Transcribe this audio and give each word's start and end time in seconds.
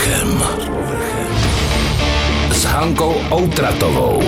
povrchem. 0.00 0.42
S 2.50 2.64
Hankou 2.64 3.14
Outratovou. 3.30 4.22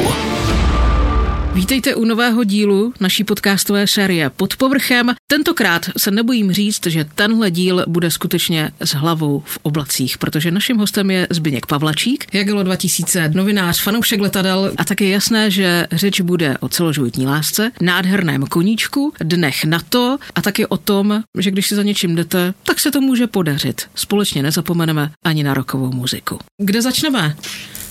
Vítejte 1.54 1.94
u 1.94 2.04
nového 2.04 2.44
dílu 2.44 2.94
naší 3.00 3.24
podcastové 3.24 3.86
série 3.86 4.30
Pod 4.30 4.56
povrchem. 4.56 5.14
Tentokrát 5.26 5.86
se 5.98 6.10
nebojím 6.10 6.52
říct, 6.52 6.86
že 6.86 7.04
tenhle 7.14 7.50
díl 7.50 7.84
bude 7.88 8.10
skutečně 8.10 8.70
s 8.80 8.94
hlavou 8.94 9.42
v 9.46 9.58
oblacích, 9.62 10.18
protože 10.18 10.50
naším 10.50 10.78
hostem 10.78 11.10
je 11.10 11.26
Zbyněk 11.30 11.66
Pavlačík, 11.66 12.26
Jagelo 12.34 12.62
2000, 12.62 13.28
novinář, 13.28 13.82
fanoušek 13.82 14.20
letadel 14.20 14.72
a 14.76 14.84
také 14.84 15.04
jasné, 15.04 15.50
že 15.50 15.86
řeč 15.92 16.20
bude 16.20 16.58
o 16.58 16.68
celoživotní 16.68 17.26
lásce, 17.26 17.70
nádherném 17.80 18.46
koníčku, 18.46 19.12
dnech 19.20 19.64
na 19.64 19.80
to 19.88 20.18
a 20.34 20.42
taky 20.42 20.66
o 20.66 20.76
tom, 20.76 21.22
že 21.38 21.50
když 21.50 21.66
si 21.66 21.74
za 21.74 21.82
něčím 21.82 22.16
jdete, 22.16 22.54
tak 22.62 22.80
se 22.80 22.90
to 22.90 23.00
může 23.00 23.26
podařit. 23.26 23.82
Společně 23.94 24.42
nezapomeneme 24.42 25.10
ani 25.24 25.42
na 25.42 25.54
rokovou 25.54 25.92
muziku. 25.92 26.38
Kde 26.58 26.82
začneme? 26.82 27.36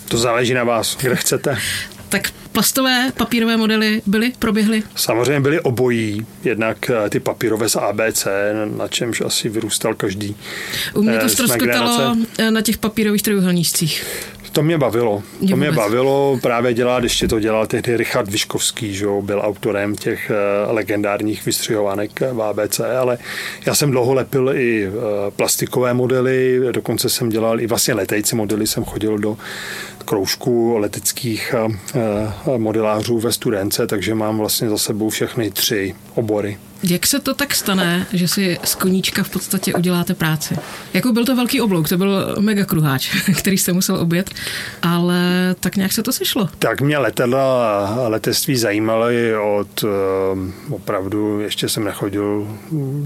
To 0.08 0.18
záleží 0.18 0.54
na 0.54 0.64
vás, 0.64 0.98
kde 0.98 1.16
chcete. 1.16 1.58
Tak 2.12 2.32
plastové 2.52 3.12
papírové 3.18 3.58
modely 3.58 4.02
byly, 4.06 4.34
proběhly? 4.40 4.84
Samozřejmě 4.96 5.40
byly 5.40 5.60
obojí, 5.60 6.26
jednak 6.44 6.90
eh, 6.90 7.10
ty 7.10 7.20
papírové 7.20 7.70
z 7.70 7.76
ABC, 7.76 8.28
na 8.78 8.88
čemž 8.88 9.22
asi 9.22 9.50
vyrůstal 9.50 9.94
každý. 9.94 10.36
U 10.94 11.02
mě 11.02 11.18
to 11.18 11.26
eh, 11.26 11.30
ztroskotalo 11.30 12.16
na 12.50 12.62
těch 12.62 12.78
papírových 12.78 13.22
trojuhelnících. 13.22 14.06
To 14.52 14.64
mě 14.64 14.78
bavilo. 14.78 15.24
To 15.50 15.56
mě 15.56 15.70
vůbec. 15.70 15.76
bavilo 15.76 16.40
právě 16.42 16.74
dělat, 16.74 17.04
ještě 17.04 17.28
to 17.28 17.40
dělal 17.40 17.68
tehdy 17.68 17.98
Richard 17.98 18.30
Vyškovský, 18.30 18.94
že 18.94 19.06
jo, 19.06 19.22
byl 19.22 19.42
autorem 19.44 19.96
těch 19.96 20.32
eh, 20.32 20.72
legendárních 20.72 21.46
vystřihovánek 21.46 22.20
v 22.32 22.42
ABC, 22.42 22.80
ale 22.80 23.18
já 23.66 23.76
jsem 23.76 23.92
dlouho 23.92 24.14
lepil 24.14 24.52
i 24.56 24.90
plastikové 25.36 25.94
modely, 25.94 26.62
dokonce 26.72 27.10
jsem 27.10 27.30
dělal 27.30 27.62
i 27.62 27.68
vlastně 27.68 27.94
letející 27.94 28.36
modely, 28.36 28.68
jsem 28.68 28.84
chodil 28.84 29.18
do 29.18 29.38
kroužku 30.06 30.78
leteckých 30.78 31.56
modelářů 32.58 33.20
ve 33.20 33.32
studence, 33.32 33.88
takže 33.88 34.16
mám 34.16 34.38
vlastně 34.38 34.70
za 34.70 34.78
sebou 34.78 35.10
všechny 35.10 35.52
tři 35.52 35.96
obory. 36.16 36.58
Jak 36.84 37.08
se 37.08 37.20
to 37.20 37.34
tak 37.34 37.56
stane, 37.56 38.08
že 38.14 38.28
si 38.28 38.58
z 38.64 38.76
koníčka 38.76 39.24
v 39.24 39.30
podstatě 39.30 39.74
uděláte 39.74 40.14
práci? 40.14 40.56
Jako 40.94 41.12
byl 41.12 41.26
to 41.26 41.36
velký 41.36 41.62
oblouk, 41.62 41.90
to 41.90 41.98
byl 41.98 42.36
mega 42.40 42.66
kruháč, 42.66 43.16
který 43.40 43.58
jste 43.58 43.74
musel 43.74 43.96
obět, 43.96 44.30
ale 44.82 45.56
tak 45.60 45.76
nějak 45.76 45.92
se 45.92 46.04
to 46.04 46.12
sešlo. 46.12 46.50
Tak 46.60 46.82
mě 46.82 46.98
letadla 46.98 47.86
a 47.88 48.08
letectví 48.08 48.56
zajímaly 48.56 49.38
od 49.38 49.84
eh, 49.84 49.88
opravdu, 50.70 51.40
ještě 51.40 51.70
jsem 51.70 51.84
nechodil 51.84 52.58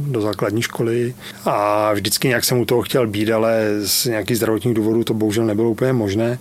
do 0.07 0.21
základní 0.21 0.61
školy 0.61 1.15
a 1.45 1.93
vždycky 1.93 2.27
nějak 2.27 2.43
jsem 2.43 2.59
u 2.59 2.65
toho 2.65 2.81
chtěl 2.81 3.07
být, 3.07 3.31
ale 3.31 3.67
z 3.83 4.05
nějakých 4.05 4.37
zdravotních 4.37 4.73
důvodů 4.73 5.03
to 5.03 5.13
bohužel 5.13 5.45
nebylo 5.45 5.69
úplně 5.69 5.93
možné. 5.93 6.39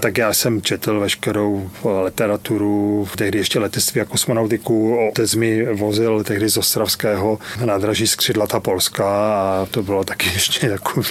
Tak 0.00 0.18
já 0.18 0.32
jsem 0.32 0.62
četl 0.62 1.00
veškerou 1.00 1.70
literaturu, 2.04 3.08
tehdy 3.16 3.38
ještě 3.38 3.58
letectví 3.58 4.00
a 4.00 4.04
kosmonautiku. 4.04 5.08
Otec 5.08 5.34
mi 5.34 5.74
vozil 5.74 6.24
tehdy 6.24 6.48
z 6.48 6.63
ostravského 6.64 7.38
nádraží 7.64 8.06
Skřidlata 8.06 8.60
Polska 8.60 9.06
a 9.34 9.66
to 9.70 9.82
bylo 9.82 10.04
taky 10.04 10.26
ještě 10.34 10.68
takový 10.68 11.08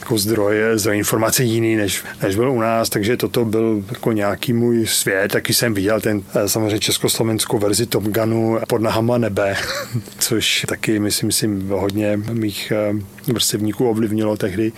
jako 0.00 0.18
zdroj, 0.18 0.56
zdroj 0.74 0.98
informací 0.98 1.48
jiný, 1.48 1.76
než, 1.76 2.04
než 2.22 2.36
byl 2.36 2.50
u 2.50 2.60
nás, 2.60 2.88
takže 2.88 3.16
toto 3.16 3.44
byl 3.44 3.84
jako 3.88 4.12
nějaký 4.12 4.52
můj 4.52 4.86
svět. 4.86 5.32
Taky 5.32 5.54
jsem 5.54 5.74
viděl 5.74 6.00
ten 6.00 6.22
eh, 6.34 6.48
samozřejmě 6.48 6.78
československou 6.78 7.58
verzi 7.58 7.86
Top 7.86 8.04
Gunu 8.04 8.58
pod 8.68 8.80
nahama 8.80 9.18
nebe, 9.18 9.56
což 10.18 10.66
taky 10.68 10.98
myslím 10.98 11.32
si 11.32 11.50
hodně 11.68 12.16
mých 12.16 12.72
eh, 12.72 13.32
vrstevníků 13.32 13.88
ovlivnilo 13.90 14.36
tehdy. 14.36 14.72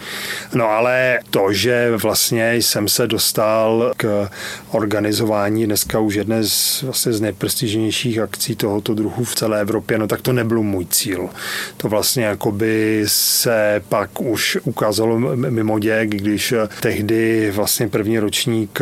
No 0.54 0.68
ale 0.68 1.18
to, 1.30 1.52
že 1.52 1.96
vlastně 1.96 2.54
jsem 2.54 2.88
se 2.88 3.06
dostal 3.06 3.92
k 3.96 4.28
organizování 4.70 5.66
dneska 5.66 5.98
už 5.98 6.14
jedné 6.14 6.44
z, 6.44 6.82
vlastně 6.82 7.12
z 7.12 7.20
nejprestižnějších 7.20 8.18
akcí 8.18 8.56
tohoto 8.56 8.94
druhu 8.94 9.24
v 9.24 9.34
celé 9.34 9.60
Evropě, 9.60 9.98
no 9.98 10.05
no 10.06 10.08
tak 10.08 10.20
to 10.20 10.32
nebyl 10.32 10.62
můj 10.62 10.86
cíl. 10.90 11.28
To 11.76 11.88
vlastně 11.88 12.24
jakoby 12.24 13.04
se 13.06 13.82
pak 13.88 14.20
už 14.20 14.58
ukázalo 14.64 15.18
mimo 15.36 15.78
děk, 15.78 16.08
když 16.08 16.54
tehdy 16.80 17.50
vlastně 17.50 17.88
první 17.88 18.18
ročník 18.18 18.80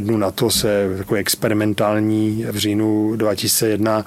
dnu 0.00 0.16
NATO 0.16 0.50
se 0.50 0.94
takový 0.98 1.20
experimentální 1.20 2.46
v 2.50 2.56
říjnu 2.56 3.16
2001 3.16 4.04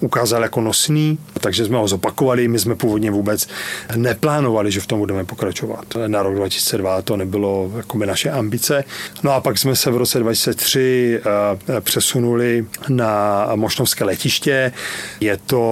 ukázal 0.00 0.42
jako 0.42 0.60
nosný, 0.60 1.18
takže 1.40 1.64
jsme 1.64 1.78
ho 1.78 1.88
zopakovali. 1.88 2.48
My 2.48 2.58
jsme 2.58 2.74
původně 2.74 3.10
vůbec 3.10 3.48
neplánovali, 3.96 4.70
že 4.70 4.80
v 4.80 4.86
tom 4.86 4.98
budeme 4.98 5.24
pokračovat. 5.24 5.84
Na 6.06 6.22
rok 6.22 6.34
2002 6.34 7.02
to 7.02 7.16
nebylo 7.16 7.72
jako 7.76 7.98
by 7.98 8.06
naše 8.06 8.30
ambice. 8.30 8.84
No 9.22 9.32
a 9.32 9.40
pak 9.40 9.58
jsme 9.58 9.76
se 9.76 9.90
v 9.90 9.96
roce 9.96 10.18
2003 10.18 11.20
eh, 11.20 11.80
přesunuli 11.80 12.66
na 12.88 13.48
Mošnovské 13.54 14.04
letiště. 14.04 14.72
Je 15.20 15.38
to 15.46 15.68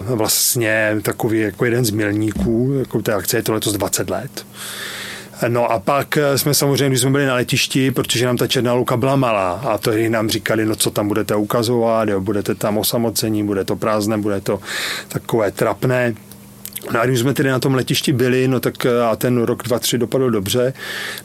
vlastně 0.00 0.96
takový 1.02 1.40
jako 1.40 1.64
jeden 1.64 1.84
z 1.84 1.90
milníků, 1.90 2.74
jako 2.78 3.02
té 3.02 3.14
akce 3.14 3.36
je 3.36 3.42
to 3.42 3.52
letos 3.52 3.72
20 3.72 4.10
let. 4.10 4.46
No 5.48 5.72
a 5.72 5.78
pak 5.78 6.18
jsme 6.36 6.54
samozřejmě, 6.54 6.88
když 6.88 7.00
jsme 7.00 7.10
byli 7.10 7.26
na 7.26 7.34
letišti, 7.34 7.90
protože 7.90 8.26
nám 8.26 8.36
ta 8.36 8.46
černá 8.46 8.72
luka 8.72 8.96
byla 8.96 9.16
malá 9.16 9.52
a 9.52 9.78
to 9.78 9.90
nám 10.08 10.30
říkali, 10.30 10.66
no 10.66 10.76
co 10.76 10.90
tam 10.90 11.08
budete 11.08 11.34
ukazovat, 11.36 12.08
jo, 12.08 12.20
budete 12.20 12.54
tam 12.54 12.78
osamocení, 12.78 13.44
bude 13.44 13.64
to 13.64 13.76
prázdné, 13.76 14.18
bude 14.18 14.40
to 14.40 14.60
takové 15.08 15.50
trapné. 15.50 16.14
No 16.92 17.00
a 17.00 17.06
když 17.06 17.20
jsme 17.20 17.34
tedy 17.34 17.50
na 17.50 17.58
tom 17.58 17.74
letišti 17.74 18.12
byli, 18.12 18.48
no 18.48 18.60
tak 18.60 18.86
a 18.86 19.16
ten 19.16 19.42
rok 19.42 19.68
2-3 19.68 19.98
dopadl 19.98 20.30
dobře, 20.30 20.72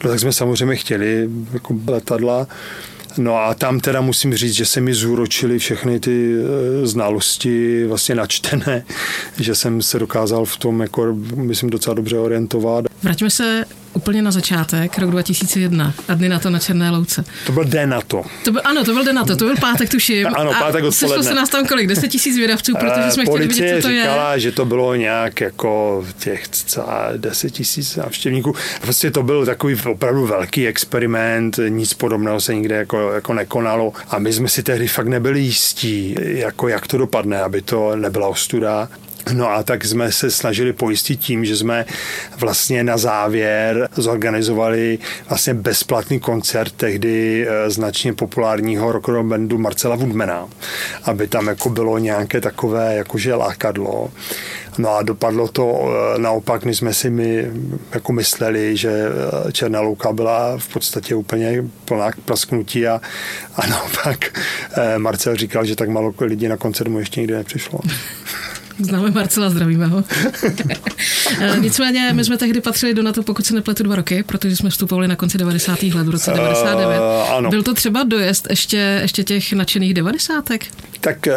no 0.04 0.10
tak 0.10 0.20
jsme 0.20 0.32
samozřejmě 0.32 0.76
chtěli 0.76 1.28
jako 1.52 1.74
letadla. 1.88 2.46
No 3.18 3.36
a 3.36 3.54
tam 3.54 3.80
teda 3.80 4.00
musím 4.00 4.34
říct, 4.34 4.54
že 4.54 4.66
se 4.66 4.80
mi 4.80 4.94
zúročily 4.94 5.58
všechny 5.58 6.00
ty 6.00 6.34
e, 6.34 6.86
znalosti 6.86 7.86
vlastně 7.86 8.14
načtené, 8.14 8.84
že 9.40 9.54
jsem 9.54 9.82
se 9.82 9.98
dokázal 9.98 10.44
v 10.44 10.56
tom, 10.56 10.80
jako, 10.80 11.14
myslím, 11.34 11.70
docela 11.70 11.94
dobře 11.94 12.18
orientovat. 12.18 12.84
Vraťme 13.02 13.30
se 13.30 13.64
úplně 13.94 14.22
na 14.22 14.30
začátek, 14.30 14.98
rok 14.98 15.10
2001 15.10 15.94
a 16.08 16.14
dny 16.14 16.28
na 16.28 16.38
to 16.38 16.50
na 16.50 16.58
Černé 16.58 16.90
louce. 16.90 17.24
To 17.46 17.52
byl 17.52 17.64
den 17.64 17.88
na 17.88 18.00
to. 18.00 18.22
to 18.44 18.52
byl, 18.52 18.60
ano, 18.64 18.84
to 18.84 18.92
byl 18.92 19.04
den 19.04 19.14
na 19.14 19.24
to, 19.24 19.36
to 19.36 19.44
byl 19.44 19.54
pátek, 19.60 19.90
tuším. 19.90 20.26
ano, 20.36 20.52
pátek 20.58 20.84
odpoledne. 20.84 21.20
A 21.20 21.22
se 21.22 21.34
nás 21.34 21.48
tam 21.48 21.66
kolik? 21.66 21.86
10 21.86 22.08
tisíc 22.08 22.36
vědavců, 22.36 22.72
protože 22.80 23.10
jsme 23.10 23.24
chtěli 23.24 23.46
vidět, 23.46 23.76
co 23.76 23.88
to 23.88 23.94
říkala, 23.94 24.34
je. 24.34 24.40
že 24.40 24.52
to 24.52 24.64
bylo 24.64 24.94
nějak 24.94 25.40
jako 25.40 26.04
těch 26.18 26.48
celá 26.48 27.08
10 27.16 27.50
tisíc 27.50 27.96
návštěvníků. 27.96 28.54
Prostě 28.80 29.10
to 29.10 29.22
byl 29.22 29.46
takový 29.46 29.76
opravdu 29.90 30.26
velký 30.26 30.66
experiment, 30.66 31.58
nic 31.68 31.94
podobného 31.94 32.40
se 32.40 32.54
nikde 32.54 32.74
jako, 32.76 33.12
jako 33.12 33.34
nekonalo 33.34 33.92
a 34.08 34.18
my 34.18 34.32
jsme 34.32 34.48
si 34.48 34.62
tehdy 34.62 34.88
fakt 34.88 35.08
nebyli 35.08 35.40
jistí, 35.40 36.14
jako 36.20 36.68
jak 36.68 36.86
to 36.86 36.98
dopadne, 36.98 37.42
aby 37.42 37.62
to 37.62 37.96
nebyla 37.96 38.28
ostuda. 38.28 38.88
No 39.32 39.50
a 39.50 39.62
tak 39.62 39.84
jsme 39.84 40.12
se 40.12 40.30
snažili 40.30 40.72
pojistit 40.72 41.20
tím, 41.20 41.44
že 41.44 41.56
jsme 41.56 41.84
vlastně 42.38 42.84
na 42.84 42.96
závěr 42.96 43.88
zorganizovali 43.96 44.98
vlastně 45.28 45.54
bezplatný 45.54 46.20
koncert 46.20 46.72
tehdy 46.72 47.46
eh, 47.48 47.70
značně 47.70 48.12
populárního 48.12 48.92
rockového 48.92 49.24
bandu 49.24 49.58
Marcela 49.58 49.96
Woodmana, 49.96 50.48
aby 51.04 51.28
tam 51.28 51.46
jako 51.46 51.68
bylo 51.70 51.98
nějaké 51.98 52.40
takové 52.40 52.94
jakože 52.94 53.34
lákadlo. 53.34 54.10
No 54.78 54.96
a 54.96 55.02
dopadlo 55.02 55.48
to 55.48 55.88
eh, 56.14 56.18
naopak, 56.18 56.64
my 56.64 56.74
jsme 56.74 56.94
si 56.94 57.10
my 57.10 57.50
jako 57.92 58.12
mysleli, 58.12 58.76
že 58.76 58.90
eh, 58.90 59.52
Černá 59.52 59.80
louka 59.80 60.12
byla 60.12 60.58
v 60.58 60.68
podstatě 60.68 61.14
úplně 61.14 61.64
plná 61.84 62.12
k 62.12 62.16
prasknutí 62.16 62.86
a, 62.86 63.00
a 63.56 63.66
naopak 63.66 64.40
Marcel 64.98 65.36
říkal, 65.36 65.64
že 65.64 65.76
tak 65.76 65.88
málo 65.88 66.14
lidí 66.20 66.48
na 66.48 66.56
koncert 66.56 66.88
mu 66.88 66.98
ještě 66.98 67.20
nikdy 67.20 67.34
nepřišlo. 67.34 67.80
Známe 68.78 69.10
Marcela, 69.10 69.50
zdravíme 69.50 69.86
ho. 69.86 70.04
Eh, 71.40 71.56
nicméně 71.60 72.10
my 72.12 72.24
jsme 72.24 72.36
tehdy 72.36 72.60
patřili 72.60 72.94
do 72.94 73.02
NATO, 73.02 73.22
pokud 73.22 73.46
se 73.46 73.54
nepletu, 73.54 73.82
dva 73.82 73.96
roky, 73.96 74.22
protože 74.22 74.56
jsme 74.56 74.70
vstupovali 74.70 75.08
na 75.08 75.16
konci 75.16 75.38
90. 75.38 75.82
let 75.82 76.06
v 76.06 76.10
roce 76.10 76.30
99. 76.30 76.98
Uh, 76.98 77.32
ano. 77.32 77.50
Byl 77.50 77.62
to 77.62 77.74
třeba 77.74 78.02
dojezd 78.02 78.46
ještě, 78.50 78.98
ještě 79.02 79.24
těch 79.24 79.52
nadšených 79.52 79.94
devadesátek? 79.94 80.66
Tak 81.00 81.26
eh, 81.26 81.34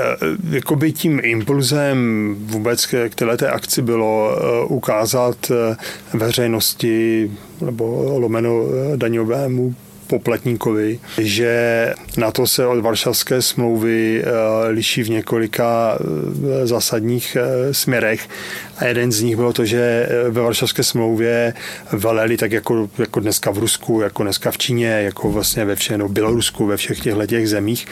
jakoby 0.49 0.91
tím 0.91 1.21
impulzem 1.23 2.35
vůbec 2.39 2.85
k 2.85 3.15
této 3.15 3.47
akci 3.47 3.81
bylo 3.81 4.37
eh, 4.37 4.65
ukázat 4.65 5.51
veřejnosti 6.13 7.31
nebo 7.61 8.19
lomeno 8.19 8.63
daňovému 8.95 9.75
poplatníkovi, 10.07 10.99
že 11.17 11.93
na 12.17 12.31
to 12.31 12.47
se 12.47 12.67
od 12.67 12.79
Varšavské 12.79 13.41
smlouvy 13.41 14.23
eh, 14.23 14.67
liší 14.69 15.03
v 15.03 15.09
několika 15.09 15.97
eh, 15.99 16.67
zásadních 16.67 17.37
eh, 17.39 17.73
směrech 17.73 18.29
A 18.77 18.85
jeden 18.85 19.11
z 19.11 19.21
nich 19.21 19.35
bylo 19.35 19.53
to, 19.53 19.65
že 19.65 20.09
ve 20.29 20.41
Varšavské 20.41 20.83
smlouvě 20.83 21.53
veleli 21.91 22.37
tak 22.37 22.51
jako, 22.51 22.89
jako 22.97 23.19
dneska 23.19 23.51
v 23.51 23.57
Rusku, 23.57 24.01
jako 24.01 24.23
dneska 24.23 24.51
v 24.51 24.57
Číně, 24.57 24.87
jako 24.87 25.31
vlastně 25.31 25.65
ve 25.65 25.75
všech, 25.75 25.97
no 25.97 26.09
Bělorusku, 26.09 26.65
ve 26.65 26.77
všech 26.77 26.99
těchto 26.99 27.25
těch 27.25 27.49
zemích, 27.49 27.87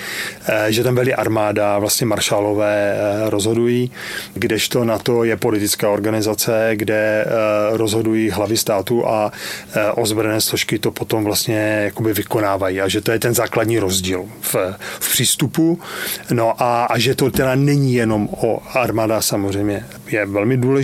že 0.68 0.84
tam 0.84 0.96
byly 0.96 1.14
armáda, 1.14 1.80
vlastně 1.80 2.08
maršálové 2.08 2.98
rozhodují, 3.30 3.92
kdežto 4.34 4.84
na 4.84 4.98
to 4.98 5.24
je 5.24 5.38
politická 5.38 5.90
organizace, 5.90 6.72
kde 6.74 7.26
rozhodují 7.72 8.30
hlavy 8.30 8.58
státu 8.58 9.08
a 9.08 9.32
ozbrojené 9.96 10.42
složky 10.42 10.80
to 10.80 10.92
potom 10.92 11.24
vlastně 11.24 11.82
jakoby 11.84 12.14
vykonávají 12.14 12.82
a 12.82 12.88
že 12.88 13.02
to 13.02 13.12
je 13.12 13.20
ten 13.20 13.34
základní 13.34 13.80
rozdíl 13.80 14.26
v, 14.42 14.56
v 15.00 15.12
přístupu. 15.12 15.80
No 16.32 16.64
a, 16.64 16.86
a 16.86 16.98
že 16.98 17.16
to 17.16 17.32
teda 17.32 17.56
není 17.56 17.94
jenom 17.94 18.30
o 18.32 18.62
armáda 18.74 19.22
samozřejmě 19.22 19.86
je 20.12 20.26
velmi 20.26 20.58
důležitá, 20.58 20.75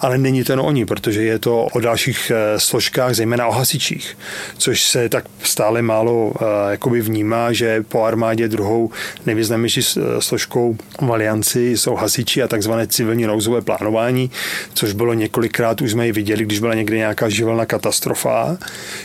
ale 0.00 0.18
není 0.18 0.44
to 0.44 0.52
jen 0.52 0.60
o 0.60 0.70
ní, 0.70 0.86
protože 0.86 1.22
je 1.22 1.38
to 1.38 1.64
o 1.72 1.80
dalších 1.80 2.32
eh, 2.34 2.60
složkách, 2.60 3.14
zejména 3.14 3.46
o 3.46 3.52
hasičích, 3.52 4.18
což 4.58 4.84
se 4.84 5.08
tak 5.08 5.24
stále 5.42 5.82
málo 5.82 6.26
uh, 6.26 6.32
jakoby 6.70 7.00
vnímá, 7.00 7.52
že 7.52 7.82
po 7.88 8.04
armádě 8.04 8.48
druhou 8.48 8.90
nejvýznamnější 9.26 9.80
eh, 9.80 10.00
složkou 10.20 10.76
v 11.00 11.12
alianci 11.12 11.76
jsou 11.76 11.94
hasiči 11.94 12.42
a 12.42 12.48
takzvané 12.48 12.86
civilní 12.86 13.26
nouzové 13.26 13.60
plánování, 13.60 14.30
což 14.74 14.92
bylo 14.92 15.14
několikrát, 15.14 15.80
už 15.80 15.90
jsme 15.90 16.06
ji 16.06 16.12
viděli, 16.12 16.44
když 16.44 16.58
byla 16.58 16.74
někde 16.74 16.96
nějaká 16.96 17.28
živelná 17.28 17.66
katastrofa, 17.66 18.58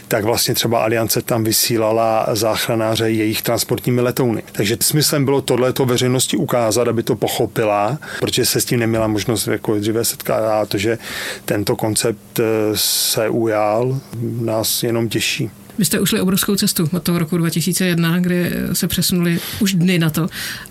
tak 0.07 0.23
vlastně 0.23 0.53
třeba 0.53 0.83
aliance 0.83 1.21
tam 1.21 1.43
vysílala 1.43 2.27
záchranáře 2.33 3.09
jejich 3.09 3.41
transportními 3.41 4.01
letouny. 4.01 4.43
Takže 4.51 4.77
smyslem 4.81 5.25
bylo 5.25 5.41
tohleto 5.41 5.85
veřejnosti 5.85 6.37
ukázat, 6.37 6.87
aby 6.87 7.03
to 7.03 7.15
pochopila, 7.15 7.97
protože 8.19 8.45
se 8.45 8.61
s 8.61 8.65
tím 8.65 8.79
neměla 8.79 9.07
možnost 9.07 9.47
jako 9.47 9.79
dříve 9.79 10.05
setkat 10.11 10.43
a 10.43 10.65
to, 10.65 10.77
že 10.77 10.97
tento 11.45 11.75
koncept 11.75 12.39
eh, 12.39 12.43
se 12.75 13.29
ujal, 13.29 13.99
nás 14.41 14.83
jenom 14.83 15.09
těší. 15.09 15.51
Vy 15.77 15.85
jste 15.85 15.99
ušli 15.99 16.21
obrovskou 16.21 16.55
cestu 16.55 16.89
od 16.93 17.03
toho 17.03 17.19
roku 17.19 17.37
2001, 17.37 18.19
kdy 18.19 18.51
se 18.73 18.87
přesunuli 18.87 19.39
už 19.59 19.73
dny 19.73 19.99
na 19.99 20.09
to 20.09 20.27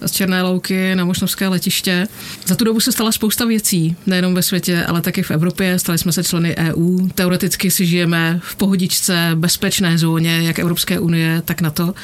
z 0.07 0.11
Černé 0.11 0.43
louky 0.43 0.95
na 0.95 1.05
Mošnovské 1.05 1.49
letiště. 1.49 2.09
Za 2.47 2.55
tu 2.55 2.65
dobu 2.65 2.81
se 2.81 2.93
stala 2.93 3.13
spousta 3.13 3.45
věcí, 3.45 3.97
nejenom 4.07 4.35
ve 4.35 4.43
světě, 4.43 4.85
ale 4.85 5.01
taky 5.01 5.23
v 5.23 5.31
Evropě. 5.31 5.79
Stali 5.79 5.99
jsme 5.99 6.13
se 6.13 6.25
členy 6.25 6.57
EU. 6.57 7.09
Teoreticky 7.15 7.71
si 7.71 7.87
žijeme 7.87 8.41
v 8.43 8.57
pohodičce, 8.57 9.31
bezpečné 9.35 9.99
zóně, 9.99 10.43
jak 10.43 10.59
Evropské 10.59 11.01
unie, 11.01 11.43
tak 11.45 11.61
na 11.61 11.71
to. 11.71 11.95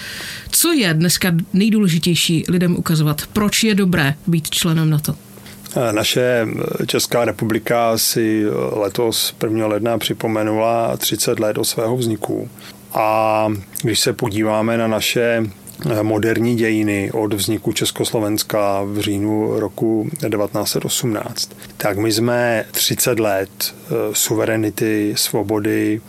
Co 0.50 0.72
je 0.72 0.94
dneska 0.94 1.32
nejdůležitější 1.52 2.44
lidem 2.48 2.76
ukazovat? 2.76 3.22
Proč 3.32 3.64
je 3.64 3.74
dobré 3.74 4.14
být 4.26 4.50
členem 4.50 4.90
NATO? 4.90 5.25
Naše 5.92 6.48
Česká 6.86 7.24
republika 7.24 7.98
si 7.98 8.44
letos 8.72 9.34
1. 9.42 9.66
ledna 9.66 9.98
připomenula 9.98 10.96
30 10.96 11.40
let 11.40 11.58
od 11.58 11.64
svého 11.64 11.96
vzniku. 11.96 12.48
A 12.92 13.48
když 13.82 14.00
se 14.00 14.12
podíváme 14.12 14.78
na 14.78 14.86
naše 14.86 15.42
moderní 16.02 16.56
dějiny 16.56 17.10
od 17.12 17.34
vzniku 17.34 17.72
Československa 17.72 18.82
v 18.82 19.00
říjnu 19.00 19.60
roku 19.60 20.08
1918, 20.10 21.50
tak 21.76 21.98
my 21.98 22.12
jsme 22.12 22.64
30 22.70 23.20
let 23.20 23.50
eh, 23.50 23.94
suverenity, 24.12 25.14
svobody, 25.16 26.00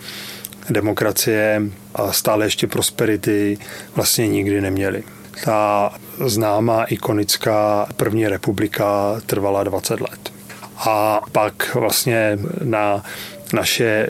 demokracie 0.70 1.62
a 1.96 2.12
stále 2.12 2.46
ještě 2.46 2.68
prosperity 2.68 3.58
vlastně 3.96 4.28
nikdy 4.28 4.62
neměli. 4.62 5.04
Ta 5.44 5.92
známá 6.26 6.84
ikonická 6.84 7.88
první 7.96 8.28
republika 8.28 9.16
trvala 9.26 9.64
20 9.64 10.02
let. 10.02 10.34
A 10.90 11.22
pak 11.32 11.76
vlastně 11.76 12.40
na 12.64 13.04
naše 13.54 14.10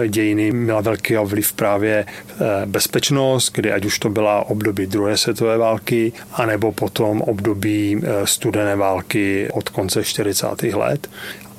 eh, 0.00 0.08
dějiny 0.08 0.52
měla 0.52 0.80
velký 0.80 1.16
vliv 1.24 1.52
právě 1.52 2.06
eh, 2.06 2.66
bezpečnost, 2.66 3.52
kdy 3.54 3.72
ať 3.72 3.84
už 3.84 3.98
to 3.98 4.08
byla 4.08 4.50
období 4.50 4.86
druhé 4.86 5.16
světové 5.16 5.58
války, 5.58 6.12
anebo 6.32 6.72
potom 6.72 7.20
období 7.20 8.00
eh, 8.02 8.26
studené 8.26 8.76
války 8.76 9.48
od 9.52 9.68
konce 9.68 10.04
40. 10.04 10.62
let. 10.62 11.10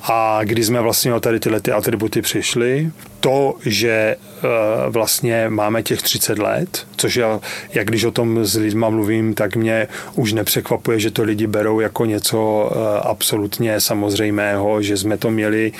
A 0.06 0.40
když 0.42 0.66
jsme 0.66 0.80
vlastně 0.80 1.14
o 1.14 1.20
tady 1.20 1.40
tyhle 1.40 1.60
ty 1.60 1.72
atributy 1.72 2.22
přišli, 2.22 2.90
to, 3.20 3.54
že 3.66 3.90
eh, 3.90 4.48
vlastně 4.88 5.48
máme 5.48 5.82
těch 5.82 6.02
30 6.02 6.38
let, 6.38 6.86
což 6.96 7.16
já, 7.16 7.40
jak 7.74 7.86
když 7.86 8.04
o 8.04 8.10
tom 8.10 8.44
s 8.44 8.56
lidma 8.56 8.88
mluvím, 8.88 9.34
tak 9.34 9.56
mě 9.56 9.88
už 10.14 10.32
nepřekvapuje, 10.32 11.00
že 11.00 11.10
to 11.10 11.22
lidi 11.22 11.46
berou 11.46 11.80
jako 11.80 12.04
něco 12.04 12.70
eh, 12.72 13.00
absolutně 13.02 13.80
samozřejmého, 13.80 14.82
že 14.82 14.96
jsme 14.96 15.16
to 15.16 15.30
měli 15.30 15.72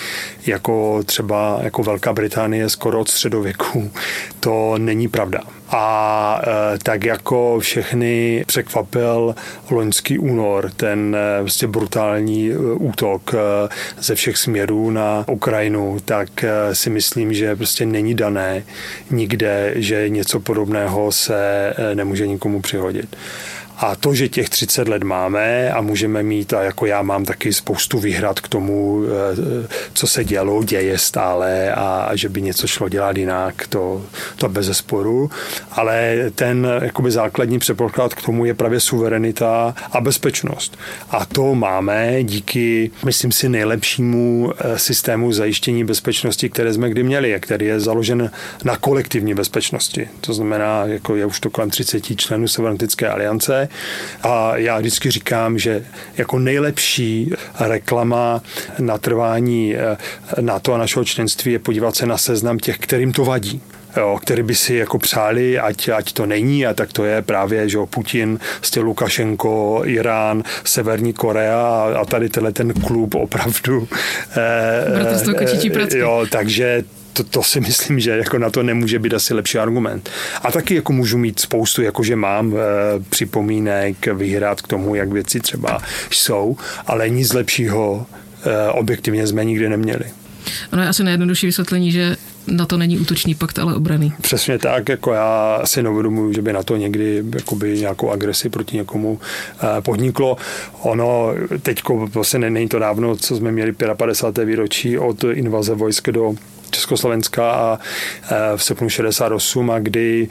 jako 0.47 1.03
třeba 1.03 1.59
jako 1.62 1.82
Velká 1.82 2.12
Británie 2.12 2.69
skoro 2.69 3.00
od 3.00 3.09
středověku. 3.09 3.91
To 4.41 4.75
není 4.79 5.09
pravda. 5.09 5.41
A 5.76 6.41
e, 6.75 6.79
tak 6.79 7.05
jako 7.05 7.59
všechny 7.61 8.44
překvapil 8.47 9.35
loňský 9.71 10.19
únor, 10.19 10.71
ten 10.76 11.17
vlastně 11.41 11.69
brutální 11.69 12.50
e, 12.50 12.56
útok 12.59 13.35
ze 14.00 14.15
všech 14.15 14.37
směrů 14.37 14.91
na 14.91 15.25
Ukrajinu, 15.29 15.97
tak 16.05 16.44
si 16.73 16.91
myslím, 16.91 17.35
že 17.35 17.56
prostě 17.56 17.87
není 17.87 18.15
dané 18.15 18.65
nikde, 19.11 19.73
že 19.76 20.09
něco 20.09 20.41
podobného 20.41 21.12
se 21.12 21.75
nemůže 21.94 22.26
nikomu 22.26 22.61
přihodit. 22.61 23.17
A 23.76 23.97
to, 23.97 24.15
že 24.15 24.29
těch 24.29 24.49
30 24.49 24.88
let 24.88 25.03
máme 25.03 25.71
a 25.71 25.81
můžeme 25.81 26.23
mít, 26.23 26.53
a 26.53 26.62
jako 26.62 26.87
já 26.87 27.03
mám 27.03 27.25
taky 27.25 27.53
spoustu 27.53 27.99
výhrad 27.99 28.41
k 28.41 28.49
tomu, 28.49 29.03
eh, 29.05 29.69
co 29.93 30.06
se 30.06 30.25
dělo, 30.25 30.65
děje 30.65 30.99
stále 30.99 31.73
a 31.75 32.11
že 32.15 32.29
by 32.29 32.43
něco 32.43 32.67
šlo 32.67 32.88
dělat 32.88 33.17
jinak, 33.17 33.67
to, 33.67 34.03
to 34.37 34.49
bez 34.49 34.67
zesporu. 34.67 35.31
Ale 35.73 36.17
ten 36.35 36.69
jakoby 36.82 37.11
základní 37.11 37.59
předpoklad 37.59 38.15
k 38.15 38.23
tomu 38.23 38.44
je 38.44 38.55
právě 38.55 38.81
suverenita 38.81 39.75
a 39.93 40.00
bezpečnost. 40.00 40.79
A 41.11 41.25
to 41.25 41.55
máme 41.55 42.25
díky, 42.25 42.91
myslím 43.05 43.32
si, 43.32 43.49
nejlepšímu 43.49 44.53
eh, 44.59 44.79
systému 44.79 45.32
zajištění 45.32 45.85
bezpečnosti, 45.85 46.49
které 46.50 46.73
jsme 46.73 46.91
kdy 46.91 47.03
měli 47.03 47.35
a 47.35 47.38
který 47.38 47.67
je 47.67 47.81
založen 47.81 48.31
na 48.65 48.76
kolektivní 48.76 49.35
bezpečnosti. 49.35 50.09
To 50.21 50.35
znamená, 50.35 50.87
jako 50.87 51.17
je 51.17 51.26
už 51.26 51.41
to 51.41 51.50
kolem 51.50 51.71
30 51.71 52.17
členů 52.17 52.49
Severantické 52.49 53.09
aliance, 53.09 53.63
a 54.22 54.56
já 54.56 54.78
vždycky 54.78 55.11
říkám, 55.11 55.58
že 55.58 55.84
jako 56.16 56.38
nejlepší 56.38 57.32
reklama 57.61 58.43
na 58.78 58.99
trvání 58.99 59.76
eh, 59.76 59.96
NATO 60.40 60.75
a 60.75 60.78
našeho 60.78 61.05
členství 61.05 61.52
je 61.52 61.58
podívat 61.58 61.96
se 61.96 62.06
na 62.06 62.19
seznam 62.19 62.58
těch, 62.58 62.78
kterým 62.78 63.12
to 63.12 63.25
vadí 63.25 63.62
jo, 63.96 64.19
který 64.23 64.43
by 64.43 64.55
si 64.55 64.75
jako 64.75 64.99
přáli, 64.99 65.58
ať, 65.58 65.88
ať 65.88 66.12
to 66.12 66.26
není, 66.26 66.67
a 66.67 66.75
tak 66.75 66.93
to 66.93 67.05
je 67.05 67.23
právě, 67.23 67.69
že 67.69 67.79
Putin, 67.91 68.38
prostě 68.56 68.81
Lukašenko, 68.81 69.82
Irán, 69.85 70.43
Severní 70.64 71.12
Korea 71.12 71.88
a 72.00 72.05
tady 72.05 72.29
tenhle 72.29 72.52
ten 72.52 72.73
klub 72.73 73.14
opravdu. 73.14 73.88
Eh, 74.37 75.94
eh, 75.94 75.99
jo, 75.99 76.26
takže 76.31 76.85
to, 77.14 77.25
to 77.25 77.43
si 77.43 77.61
myslím, 77.61 78.00
že 78.00 78.11
jako 78.11 78.38
na 78.38 78.50
to 78.50 78.62
nemůže 78.62 78.99
být 78.99 79.14
asi 79.14 79.35
lepší 79.35 79.59
argument. 79.59 80.11
A 80.42 80.52
taky 80.52 80.75
jako 80.75 80.92
můžu 80.92 81.18
mít 81.18 81.40
spoustu, 81.40 81.83
jakože 81.83 82.16
mám 82.16 82.54
e, 82.57 82.59
připomínek, 83.09 84.07
vyhrát 84.07 84.62
k 84.62 84.68
tomu, 84.68 84.95
jak 84.95 85.12
věci 85.12 85.40
třeba 85.40 85.83
jsou, 86.11 86.57
ale 86.87 87.09
nic 87.09 87.33
lepšího 87.33 88.07
e, 88.45 88.68
objektivně 88.71 89.26
jsme 89.26 89.45
nikdy 89.45 89.68
neměli. 89.68 90.04
Ono 90.73 90.83
je 90.83 90.88
asi 90.88 91.04
nejjednodušší 91.04 91.47
vysvětlení, 91.47 91.92
že 91.92 92.16
na 92.46 92.66
to 92.66 92.76
není 92.76 92.98
útočný 92.98 93.34
pakt, 93.34 93.58
ale 93.58 93.74
obraný. 93.74 94.12
Přesně 94.20 94.58
tak, 94.58 94.88
jako 94.88 95.12
já 95.12 95.60
si 95.64 95.82
neuvědomuji, 95.82 96.34
že 96.34 96.42
by 96.42 96.52
na 96.52 96.62
to 96.62 96.76
někdy 96.76 97.24
jakoby 97.34 97.78
nějakou 97.78 98.10
agresi 98.10 98.48
proti 98.48 98.76
někomu 98.76 99.20
eh, 99.62 99.80
podniklo. 99.80 100.36
Ono 100.80 101.34
teďko, 101.62 102.06
vlastně 102.06 102.50
není 102.50 102.68
to 102.68 102.78
dávno, 102.78 103.16
co 103.16 103.36
jsme 103.36 103.52
měli 103.52 103.72
55. 103.72 104.44
výročí 104.44 104.98
od 104.98 105.24
invaze 105.24 105.74
vojsk 105.74 106.08
do 106.10 106.34
Československa 106.75 107.52
a 107.52 107.78
v 108.57 108.62
srpnu 108.62 108.88
68 108.88 109.71
a 109.71 109.78
kdy, 109.78 110.28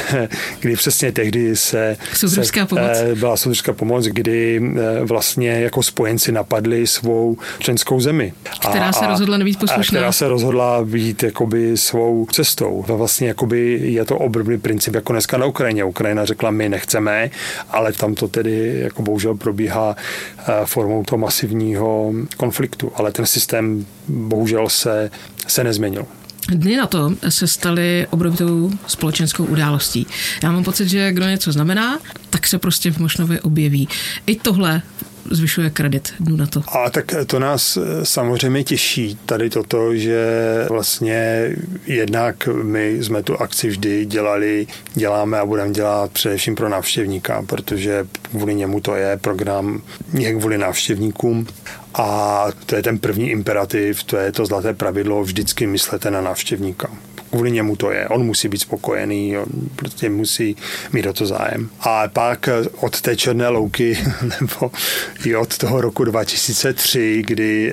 kdy 0.60 0.76
přesně 0.76 1.12
tehdy 1.12 1.56
se, 1.56 1.96
se 2.12 2.66
pomoc. 2.66 2.90
Eh, 2.94 3.14
byla 3.14 3.36
soudružská 3.36 3.72
pomoc, 3.72 4.04
kdy 4.04 4.62
eh, 4.62 5.04
vlastně 5.04 5.50
jako 5.50 5.82
spojenci 5.82 6.32
napadli 6.32 6.86
svou 6.86 7.36
členskou 7.58 8.00
zemi. 8.00 8.32
Která 8.60 8.88
a, 8.88 8.92
se 8.92 9.06
rozhodla 9.06 9.38
nebýt 9.38 9.58
poslušná. 9.58 9.98
Která 9.98 10.12
se 10.12 10.28
rozhodla 10.28 10.84
být 10.84 11.22
jakoby 11.22 11.76
svou 11.76 12.26
cestou. 12.32 12.84
A 12.88 12.92
vlastně 12.92 13.28
jakoby 13.28 13.80
je 13.82 14.04
to 14.04 14.18
obrovný 14.18 14.58
princip 14.58 14.94
jako 14.94 15.12
dneska 15.12 15.38
na 15.38 15.46
Ukrajině. 15.46 15.84
Ukrajina 15.84 16.24
řekla, 16.24 16.50
my 16.50 16.68
nechceme, 16.68 17.30
ale 17.70 17.92
tam 17.92 18.14
to 18.14 18.28
tedy 18.28 18.80
jako 18.82 19.02
bohužel 19.02 19.34
probíhá 19.34 19.96
formou 20.64 21.04
toho 21.04 21.18
masivního 21.18 22.12
konfliktu. 22.36 22.92
Ale 22.94 23.12
ten 23.12 23.26
systém 23.26 23.86
bohužel 24.08 24.68
se, 24.68 25.10
se 25.48 25.64
nezměnil. 25.64 26.06
Dny 26.48 26.76
na 26.76 26.86
to 26.86 27.14
se 27.28 27.46
staly 27.46 28.06
obrovitou 28.10 28.70
společenskou 28.86 29.44
událostí. 29.44 30.06
Já 30.42 30.52
mám 30.52 30.64
pocit, 30.64 30.88
že 30.88 31.12
kdo 31.12 31.26
něco 31.28 31.52
znamená, 31.52 31.98
tak 32.30 32.46
se 32.46 32.58
prostě 32.58 32.90
v 32.90 32.98
Mošnově 32.98 33.40
objeví. 33.40 33.88
I 34.26 34.36
tohle 34.36 34.82
zvyšuje 35.30 35.70
kredit 35.70 36.12
dnu 36.20 36.36
na 36.36 36.46
to. 36.46 36.62
A 36.68 36.90
tak 36.90 37.14
to 37.26 37.38
nás 37.38 37.78
samozřejmě 38.02 38.64
těší 38.64 39.18
tady 39.26 39.50
toto, 39.50 39.96
že 39.96 40.26
vlastně 40.68 41.50
jednak 41.86 42.48
my 42.62 43.04
jsme 43.04 43.22
tu 43.22 43.36
akci 43.36 43.68
vždy 43.68 44.04
dělali, 44.04 44.66
děláme 44.94 45.38
a 45.38 45.46
budeme 45.46 45.72
dělat 45.72 46.10
především 46.12 46.54
pro 46.54 46.68
návštěvníka, 46.68 47.42
protože 47.42 48.06
kvůli 48.30 48.54
němu 48.54 48.80
to 48.80 48.94
je 48.94 49.16
program 49.16 49.82
jak 50.12 50.36
kvůli 50.36 50.58
návštěvníkům. 50.58 51.46
A 51.94 52.46
to 52.66 52.76
je 52.76 52.82
ten 52.82 52.98
první 52.98 53.30
imperativ, 53.30 54.04
to 54.04 54.16
je 54.16 54.32
to 54.32 54.46
zlaté 54.46 54.74
pravidlo, 54.74 55.22
vždycky 55.22 55.66
myslete 55.66 56.10
na 56.10 56.20
návštěvníka 56.20 56.88
kvůli 57.30 57.50
němu 57.50 57.76
to 57.76 57.90
je. 57.90 58.08
On 58.08 58.26
musí 58.26 58.48
být 58.48 58.58
spokojený, 58.58 59.38
on 59.38 59.46
prostě 59.76 60.10
musí 60.10 60.56
mít 60.92 61.06
o 61.06 61.12
to 61.12 61.26
zájem. 61.26 61.70
A 61.80 62.08
pak 62.08 62.48
od 62.76 63.00
té 63.00 63.16
černé 63.16 63.48
louky, 63.48 63.98
nebo 64.40 64.70
i 65.24 65.36
od 65.36 65.58
toho 65.58 65.80
roku 65.80 66.04
2003, 66.04 67.22
kdy 67.26 67.72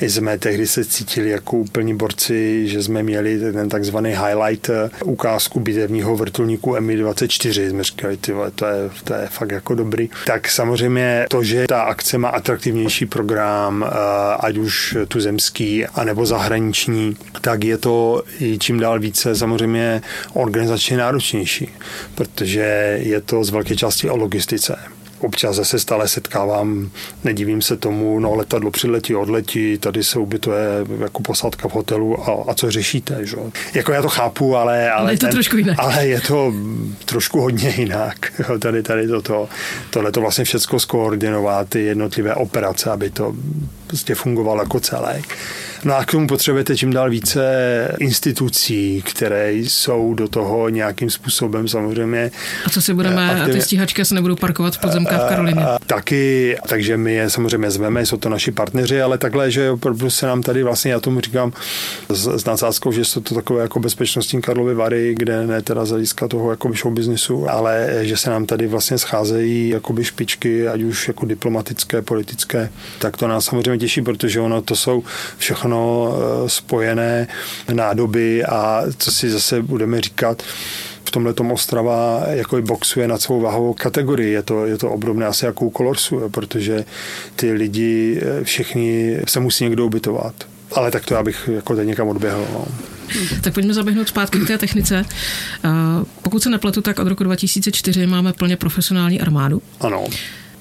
eh, 0.00 0.08
jsme 0.08 0.38
tehdy 0.38 0.66
se 0.66 0.84
cítili 0.84 1.30
jako 1.30 1.56
úplní 1.56 1.96
borci, 1.96 2.68
že 2.68 2.82
jsme 2.82 3.02
měli 3.02 3.52
ten 3.52 3.68
takzvaný 3.68 4.10
highlight 4.10 4.70
eh, 4.70 4.90
ukázku 5.04 5.60
bitevního 5.60 6.16
vrtulníku 6.16 6.80
Mi-24, 6.80 7.70
jsme 7.70 7.84
říkali, 7.84 8.16
ty 8.16 8.32
vole, 8.32 8.50
to 8.50 8.66
je, 8.66 8.90
to 9.04 9.14
je 9.14 9.26
fakt 9.30 9.50
jako 9.50 9.74
dobrý. 9.74 10.10
Tak 10.26 10.48
samozřejmě 10.48 11.26
to, 11.30 11.42
že 11.42 11.64
ta 11.68 11.82
akce 11.82 12.18
má 12.18 12.28
atraktivnější 12.28 13.06
program, 13.06 13.84
eh, 13.86 13.96
ať 14.40 14.56
už 14.56 14.96
tuzemský, 15.08 15.86
anebo 15.86 16.26
zahraniční, 16.26 17.16
tak 17.40 17.64
je 17.64 17.78
to 17.78 18.22
i 18.40 18.53
čím 18.58 18.80
dál 18.80 19.00
více 19.00 19.36
samozřejmě 19.36 20.02
organizačně 20.32 20.96
náročnější, 20.96 21.68
protože 22.14 22.98
je 23.02 23.20
to 23.20 23.44
z 23.44 23.50
velké 23.50 23.76
části 23.76 24.10
o 24.10 24.16
logistice 24.16 24.76
občas 25.24 25.60
se 25.62 25.78
stále 25.78 26.08
setkávám, 26.08 26.90
nedivím 27.24 27.62
se 27.62 27.76
tomu, 27.76 28.20
no 28.20 28.34
letadlo 28.34 28.70
přiletí, 28.70 29.14
odletí, 29.14 29.78
tady 29.78 30.04
se 30.04 30.18
ubytuje 30.18 30.66
jako 31.00 31.22
posádka 31.22 31.68
v 31.68 31.74
hotelu 31.74 32.28
a, 32.30 32.50
a 32.50 32.54
co 32.54 32.70
řešíte, 32.70 33.26
že? 33.26 33.36
Jako 33.74 33.92
já 33.92 34.02
to 34.02 34.08
chápu, 34.08 34.56
ale, 34.56 34.90
ale, 34.90 35.00
ale 35.00 35.12
je 35.12 35.18
to 35.18 35.26
ten, 35.26 35.32
trošku 35.32 35.56
jinak. 35.56 35.76
Ale 35.78 36.06
je 36.06 36.20
to 36.20 36.52
trošku 37.04 37.40
hodně 37.40 37.74
jinak. 37.76 38.42
Tady, 38.58 38.82
tady 38.82 39.08
toto, 39.08 39.48
tohle 39.90 40.12
to 40.12 40.20
vlastně 40.20 40.44
všechno 40.44 40.80
skoordinovat, 40.80 41.68
ty 41.68 41.80
jednotlivé 41.80 42.34
operace, 42.34 42.90
aby 42.90 43.10
to 43.10 43.34
prostě 43.86 44.14
fungovalo 44.14 44.62
jako 44.62 44.80
celek. 44.80 45.36
No 45.84 45.96
a 45.96 46.04
k 46.04 46.10
tomu 46.10 46.26
potřebujete 46.26 46.76
čím 46.76 46.92
dál 46.92 47.10
více 47.10 47.44
institucí, 47.98 49.02
které 49.06 49.52
jsou 49.52 50.14
do 50.14 50.28
toho 50.28 50.68
nějakým 50.68 51.10
způsobem 51.10 51.68
samozřejmě. 51.68 52.30
A 52.66 52.70
co 52.70 52.82
si 52.82 52.94
budeme, 52.94 53.30
aktivně, 53.30 53.52
a 53.52 53.56
ty 53.56 53.62
stíhačky 53.62 54.04
se 54.04 54.14
nebudou 54.14 54.36
parkovat 54.36 54.76
v 54.76 54.80
podzemkách 54.80 55.26
v 55.26 55.28
Karolině? 55.28 55.62
Taky, 55.86 56.56
takže 56.68 56.96
my 56.96 57.14
je 57.14 57.30
samozřejmě 57.30 57.70
zveme, 57.70 58.06
jsou 58.06 58.16
to 58.16 58.28
naši 58.28 58.50
partneři, 58.50 59.02
ale 59.02 59.18
takhle, 59.18 59.50
že 59.50 59.70
opravdu 59.70 60.10
se 60.10 60.26
nám 60.26 60.42
tady 60.42 60.62
vlastně, 60.62 60.92
já 60.92 61.00
tomu 61.00 61.20
říkám 61.20 61.52
s, 62.08 62.28
s 62.28 62.44
nadsázkou, 62.44 62.92
že 62.92 63.04
jsou 63.04 63.20
to 63.20 63.34
takové 63.34 63.62
jako 63.62 63.80
bezpečnostní 63.80 64.42
Karlovy 64.42 64.74
Vary, 64.74 65.14
kde 65.18 65.46
ne 65.46 65.62
teda 65.62 65.84
z 65.84 65.90
hlediska 65.90 66.28
toho 66.28 66.50
jako 66.50 66.72
show 66.72 66.94
businessu, 66.94 67.50
ale 67.50 67.88
že 68.02 68.16
se 68.16 68.30
nám 68.30 68.46
tady 68.46 68.66
vlastně 68.66 68.98
scházejí 68.98 69.68
jakoby 69.68 70.04
špičky, 70.04 70.68
ať 70.68 70.82
už 70.82 71.08
jako 71.08 71.26
diplomatické, 71.26 72.02
politické, 72.02 72.70
tak 72.98 73.16
to 73.16 73.28
nás 73.28 73.44
samozřejmě 73.44 73.78
těší, 73.78 74.02
protože 74.02 74.40
ono 74.40 74.62
to 74.62 74.76
jsou 74.76 75.02
všechno 75.38 75.73
všechno 75.74 76.14
eh, 76.44 76.48
spojené 76.48 77.26
nádoby 77.72 78.44
a 78.44 78.82
co 78.98 79.10
si 79.10 79.30
zase 79.30 79.62
budeme 79.62 80.00
říkat, 80.00 80.42
v 81.04 81.10
tomhle 81.10 81.34
tom 81.34 81.52
Ostrava 81.52 82.22
jako 82.28 82.62
boxuje 82.62 83.08
na 83.08 83.18
svou 83.18 83.40
váhovou 83.40 83.74
kategorii. 83.74 84.32
Je 84.32 84.42
to, 84.42 84.66
je 84.66 84.78
to 84.78 84.90
obdobné 84.90 85.26
asi 85.26 85.44
jako 85.44 85.64
u 85.64 85.72
Colorsu, 85.76 86.28
protože 86.30 86.84
ty 87.36 87.52
lidi 87.52 88.20
eh, 88.22 88.44
všichni 88.44 89.18
se 89.28 89.40
musí 89.40 89.64
někdo 89.64 89.86
ubytovat. 89.86 90.34
Ale 90.72 90.90
tak 90.90 91.04
to 91.04 91.14
já 91.14 91.22
bych 91.22 91.50
jako 91.54 91.76
teď 91.76 91.88
někam 91.88 92.08
odběhl. 92.08 92.46
No. 92.52 92.66
Tak 93.42 93.54
pojďme 93.54 93.74
zaběhnout 93.74 94.08
zpátky 94.08 94.38
k 94.38 94.46
té 94.46 94.58
technice. 94.58 95.04
Eh, 95.64 95.68
pokud 96.22 96.42
se 96.42 96.50
nepletu, 96.50 96.82
tak 96.82 96.98
od 96.98 97.08
roku 97.08 97.24
2004 97.24 98.06
máme 98.06 98.32
plně 98.32 98.56
profesionální 98.56 99.20
armádu. 99.20 99.62
Ano. 99.80 100.04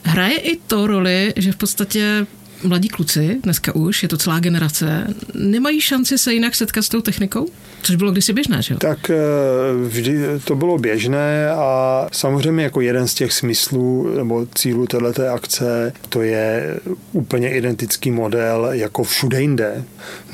Hraje 0.04 0.38
i 0.38 0.58
to 0.58 0.88
roli, 0.88 1.34
že 1.36 1.52
v 1.52 1.56
podstatě 1.56 2.26
mladí 2.64 2.90
kluci, 2.90 3.40
dneska 3.44 3.76
už, 3.76 4.04
je 4.04 4.10
to 4.10 4.18
celá 4.18 4.40
generace, 4.40 5.08
nemají 5.34 5.82
šanci 5.82 6.18
se 6.18 6.34
jinak 6.34 6.56
setkat 6.56 6.82
s 6.82 6.90
tou 6.90 7.02
technikou? 7.02 7.48
Což 7.82 7.96
bylo 7.96 8.12
kdysi 8.12 8.34
běžné, 8.34 8.62
že 8.62 8.74
jo? 8.74 8.80
Tak 8.80 9.10
eh, 9.10 9.16
vždy 9.88 10.20
to 10.46 10.56
bylo 10.56 10.78
běžné 10.78 11.50
a 11.52 12.08
samozřejmě 12.12 12.64
jako 12.64 12.82
jeden 12.82 13.08
z 13.08 13.14
těch 13.14 13.34
smyslů 13.34 14.16
nebo 14.18 14.46
cílů 14.56 14.88
této 14.88 15.28
akce, 15.28 15.94
to 16.10 16.22
je 16.22 16.80
úplně 17.12 17.58
identický 17.58 18.12
model 18.12 18.70
jako 18.72 19.04
všude 19.04 19.42
jinde, 19.42 19.84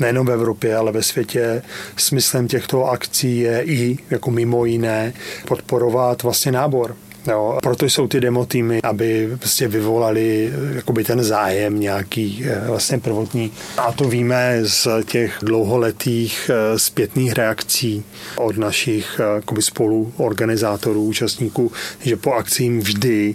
nejenom 0.00 0.26
v 0.26 0.30
Evropě, 0.30 0.76
ale 0.76 0.92
ve 0.92 1.02
světě. 1.02 1.62
Smyslem 1.96 2.48
těchto 2.48 2.84
akcí 2.84 3.38
je 3.38 3.62
i 3.64 3.98
jako 4.10 4.30
mimo 4.30 4.64
jiné 4.64 5.12
podporovat 5.48 6.22
vlastně 6.22 6.52
nábor 6.52 6.96
Jo, 7.26 7.58
proto 7.62 7.86
jsou 7.86 8.08
ty 8.08 8.20
demo 8.20 8.46
týmy, 8.46 8.82
aby 8.82 9.28
prostě 9.38 9.68
vyvolali 9.68 10.52
jakoby 10.74 11.04
ten 11.04 11.22
zájem 11.22 11.80
nějaký 11.80 12.44
eh, 12.44 12.62
vlastně 12.66 12.98
prvotní. 12.98 13.52
A 13.76 13.92
to 13.92 14.08
víme 14.08 14.60
z 14.62 14.88
těch 15.04 15.38
dlouholetých 15.42 16.50
eh, 16.50 16.78
zpětných 16.78 17.32
reakcí 17.32 18.04
od 18.36 18.56
našich 18.56 19.20
eh, 19.20 19.34
jakoby 19.34 19.62
spoluorganizátorů, 19.62 21.04
účastníků, 21.04 21.72
že 22.00 22.16
po 22.16 22.32
akcím 22.32 22.80
vždy 22.80 23.34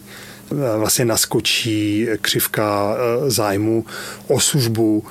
vlastně 0.78 1.06
naskočí 1.06 2.08
křivka 2.22 2.98
zájmu 3.28 3.86
o 4.28 4.40
službu 4.40 5.04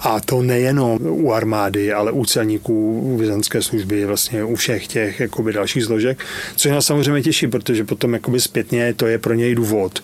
a 0.00 0.20
to 0.20 0.42
nejenom 0.42 0.98
u 1.00 1.32
armády, 1.32 1.92
ale 1.92 2.12
u 2.12 2.24
celníků, 2.24 3.00
u 3.00 3.16
vězenské 3.16 3.62
služby, 3.62 4.06
vlastně 4.06 4.44
u 4.44 4.54
všech 4.54 4.86
těch 4.86 5.20
jakoby, 5.20 5.52
dalších 5.52 5.84
složek, 5.84 6.18
což 6.56 6.70
nás 6.70 6.86
samozřejmě 6.86 7.22
těší, 7.22 7.46
protože 7.46 7.84
potom 7.84 8.12
jakoby 8.12 8.40
zpětně 8.40 8.94
to 8.94 9.06
je 9.06 9.18
pro 9.18 9.34
něj 9.34 9.54
důvod, 9.54 10.02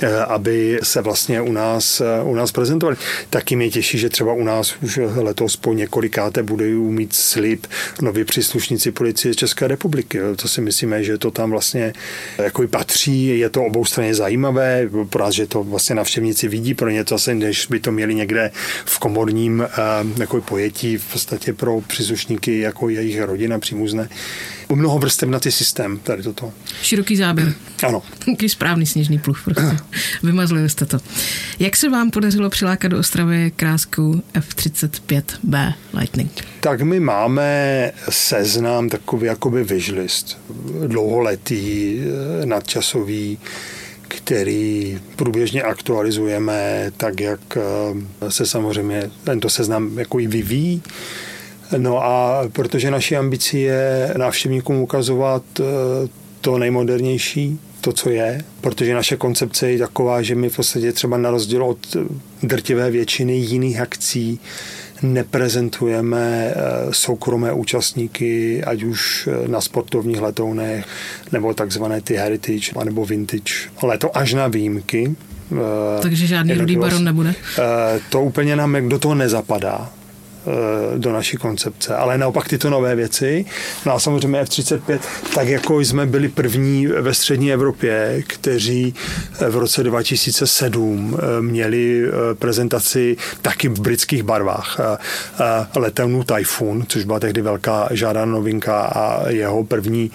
eh, 0.00 0.16
aby 0.16 0.78
se 0.82 1.00
vlastně 1.00 1.40
u 1.40 1.52
nás, 1.52 2.00
eh, 2.00 2.22
u 2.22 2.34
nás 2.34 2.52
prezentovali. 2.52 2.96
Taky 3.30 3.56
mě 3.56 3.70
těší, 3.70 3.98
že 3.98 4.08
třeba 4.08 4.32
u 4.32 4.44
nás 4.44 4.74
už 4.82 5.00
letos 5.16 5.56
po 5.56 5.72
několikáté 5.72 6.42
bude 6.42 6.64
mít 6.66 7.14
slib 7.14 7.66
noví 8.02 8.24
příslušníci 8.24 8.90
policie 8.90 9.34
České 9.34 9.68
republiky. 9.68 10.18
To 10.36 10.48
si 10.48 10.60
myslíme, 10.60 11.04
že 11.04 11.18
to 11.18 11.30
tam 11.30 11.50
vlastně 11.50 11.92
jako 12.38 12.68
patří, 12.68 13.38
je 13.38 13.48
to 13.48 13.64
oboustranně 13.64 14.14
zajímavé, 14.14 14.88
pro 15.10 15.24
nás, 15.24 15.34
že 15.34 15.46
to 15.46 15.62
vlastně 15.62 15.94
navštěvníci 15.94 16.48
vidí, 16.48 16.74
pro 16.74 16.90
ně 16.90 17.04
to 17.04 17.14
asi, 17.14 17.34
než 17.34 17.66
by 17.66 17.80
to 17.80 17.92
měli 17.92 18.14
někde 18.14 18.50
v 18.84 18.98
komorní 18.98 19.27
hlavním 19.28 19.62
eh, 19.62 20.20
jako 20.20 20.40
pojetí 20.40 20.96
v 20.96 21.12
podstatě 21.12 21.52
pro 21.52 21.80
příslušníky 21.80 22.58
jako 22.58 22.88
jejich 22.88 23.22
rodina 23.22 23.58
přímuzné. 23.58 24.08
Mnoho 24.74 24.98
vrstevnatý 24.98 25.52
systém, 25.52 25.98
tady 25.98 26.22
toto. 26.22 26.52
Široký 26.82 27.16
záběr. 27.16 27.54
Ano. 27.86 28.02
Taký 28.26 28.48
správný 28.48 28.86
sněžný 28.86 29.18
pluh 29.18 29.42
prostě. 29.44 29.76
Vymazli 30.22 30.68
jste 30.70 30.86
to. 30.86 30.98
Jak 31.58 31.76
se 31.76 31.88
vám 31.88 32.10
podařilo 32.10 32.50
přilákat 32.50 32.90
do 32.90 32.98
Ostravy 32.98 33.52
krásku 33.56 34.22
F-35B 34.34 35.74
Lightning? 35.94 36.32
Tak 36.60 36.82
my 36.82 37.00
máme 37.00 37.92
seznam 38.08 38.88
takový 38.88 39.26
jakoby 39.26 39.64
wishlist, 39.64 40.38
dlouholetý, 40.86 42.00
eh, 42.42 42.46
nadčasový, 42.46 43.38
který 44.08 44.98
průběžně 45.16 45.62
aktualizujeme 45.62 46.90
tak, 46.96 47.20
jak 47.20 47.40
eh, 47.56 48.30
se 48.30 48.46
samozřejmě 48.46 49.10
tento 49.24 49.48
seznam 49.48 49.98
jako 49.98 50.20
i 50.20 50.26
vyvíjí. 50.26 50.82
No 51.76 52.04
a 52.04 52.42
protože 52.52 52.90
naší 52.90 53.16
ambicí 53.16 53.62
je 53.62 54.14
návštěvníkům 54.16 54.76
ukazovat 54.76 55.42
eh, 55.60 55.64
to 56.40 56.58
nejmodernější, 56.58 57.58
to, 57.80 57.92
co 57.92 58.10
je, 58.10 58.44
protože 58.60 58.94
naše 58.94 59.16
koncepce 59.16 59.70
je 59.70 59.78
taková, 59.78 60.22
že 60.22 60.34
my 60.34 60.48
v 60.48 60.56
podstatě 60.56 60.92
třeba 60.92 61.16
na 61.16 61.30
rozdíl 61.30 61.64
od 61.64 61.96
drtivé 62.42 62.90
většiny 62.90 63.32
jiných 63.32 63.80
akcí 63.80 64.40
neprezentujeme 65.02 66.50
eh, 66.50 66.54
soukromé 66.90 67.52
účastníky, 67.52 68.64
ať 68.64 68.82
už 68.82 69.28
eh, 69.28 69.48
na 69.48 69.60
sportovních 69.60 70.20
letounech, 70.20 70.86
nebo 71.32 71.54
takzvané 71.54 72.00
ty 72.00 72.14
heritage, 72.14 72.72
nebo 72.84 73.04
vintage. 73.04 73.54
Ale 73.82 73.98
to 73.98 74.16
až 74.16 74.34
na 74.34 74.46
výjimky. 74.46 75.16
Eh, 75.52 76.02
Takže 76.02 76.26
žádný 76.26 76.54
rudý 76.54 76.76
baron 76.76 77.04
nebude? 77.04 77.34
To 78.10 78.22
úplně 78.22 78.56
nám 78.56 78.88
do 78.88 78.98
toho 78.98 79.14
nezapadá 79.14 79.90
do 80.96 81.12
naší 81.12 81.36
koncepce. 81.36 81.96
Ale 81.96 82.18
naopak 82.18 82.48
tyto 82.48 82.70
nové 82.70 82.94
věci, 82.94 83.44
no 83.86 83.94
a 83.94 84.00
samozřejmě 84.00 84.40
F-35, 84.40 84.98
tak 85.34 85.48
jako 85.48 85.80
jsme 85.80 86.06
byli 86.06 86.28
první 86.28 86.86
ve 86.86 87.14
střední 87.14 87.52
Evropě, 87.52 88.22
kteří 88.26 88.94
v 89.50 89.56
roce 89.56 89.82
2007 89.82 91.18
eh, 91.18 91.42
měli 91.42 92.04
eh, 92.04 92.34
prezentaci 92.34 93.16
taky 93.42 93.68
v 93.68 93.80
britských 93.80 94.22
barvách 94.22 94.80
letounu 95.76 96.24
Typhoon, 96.24 96.84
což 96.88 97.04
byla 97.04 97.20
tehdy 97.20 97.42
velká 97.42 97.88
žádaná 97.90 98.32
novinka 98.32 98.80
a 98.80 99.28
jeho 99.28 99.64
první 99.64 100.10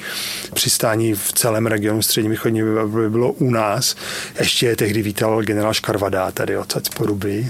přistání 0.53 1.13
v 1.13 1.33
celém 1.33 1.67
regionu 1.67 2.01
střední 2.01 2.29
východní 2.29 2.61
Evropy 2.61 3.09
bylo 3.09 3.31
u 3.31 3.51
nás. 3.51 3.95
Ještě 4.39 4.75
tehdy 4.75 5.01
vítal 5.01 5.41
generál 5.41 5.73
Škarvada 5.73 6.31
tady 6.31 6.57
od 6.57 6.73
Poruby, 6.95 7.47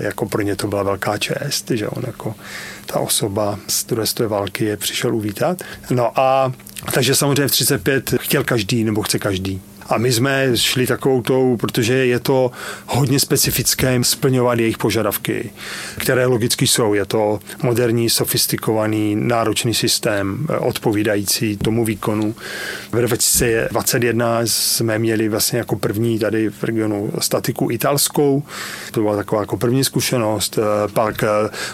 jako 0.00 0.26
pro 0.26 0.42
ně 0.42 0.56
to 0.56 0.66
byla 0.66 0.82
velká 0.82 1.18
čest, 1.18 1.70
že 1.70 1.88
on 1.88 2.05
jako 2.06 2.34
ta 2.86 3.00
osoba 3.00 3.58
z 3.68 3.84
druhé 3.84 4.06
světové 4.06 4.28
války 4.28 4.64
je 4.64 4.76
přišel 4.76 5.16
uvítat. 5.16 5.62
No 5.90 6.20
a 6.20 6.52
takže 6.94 7.14
samozřejmě 7.14 7.48
v 7.48 7.50
35 7.50 8.14
chtěl 8.20 8.44
každý, 8.44 8.84
nebo 8.84 9.02
chce 9.02 9.18
každý. 9.18 9.60
A 9.88 9.98
my 9.98 10.12
jsme 10.12 10.50
šli 10.54 10.86
takovou 10.86 11.22
tou, 11.22 11.56
protože 11.56 11.94
je 11.94 12.18
to 12.18 12.50
hodně 12.86 13.20
specifické 13.20 13.98
splňovat 14.02 14.58
jejich 14.58 14.78
požadavky, 14.78 15.50
které 15.98 16.26
logicky 16.26 16.66
jsou. 16.66 16.94
Je 16.94 17.06
to 17.06 17.38
moderní, 17.62 18.10
sofistikovaný, 18.10 19.16
náročný 19.16 19.74
systém, 19.74 20.46
odpovídající 20.58 21.56
tomu 21.56 21.84
výkonu. 21.84 22.34
V 22.92 22.96
2021 22.96 24.40
jsme 24.44 24.98
měli 24.98 25.28
vlastně 25.28 25.58
jako 25.58 25.76
první 25.76 26.18
tady 26.18 26.50
v 26.50 26.64
regionu 26.64 27.12
statiku 27.18 27.70
italskou. 27.70 28.42
To 28.92 29.00
byla 29.00 29.16
taková 29.16 29.40
jako 29.40 29.56
první 29.56 29.84
zkušenost. 29.84 30.58
Pak 30.92 31.24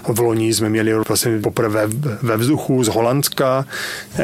v 0.09 0.21
loni 0.21 0.55
jsme 0.55 0.69
měli 0.69 0.95
vlastně 0.95 1.39
poprvé 1.39 1.87
ve 2.23 2.37
vzduchu 2.37 2.85
z 2.85 2.89
Holandska, 2.89 3.67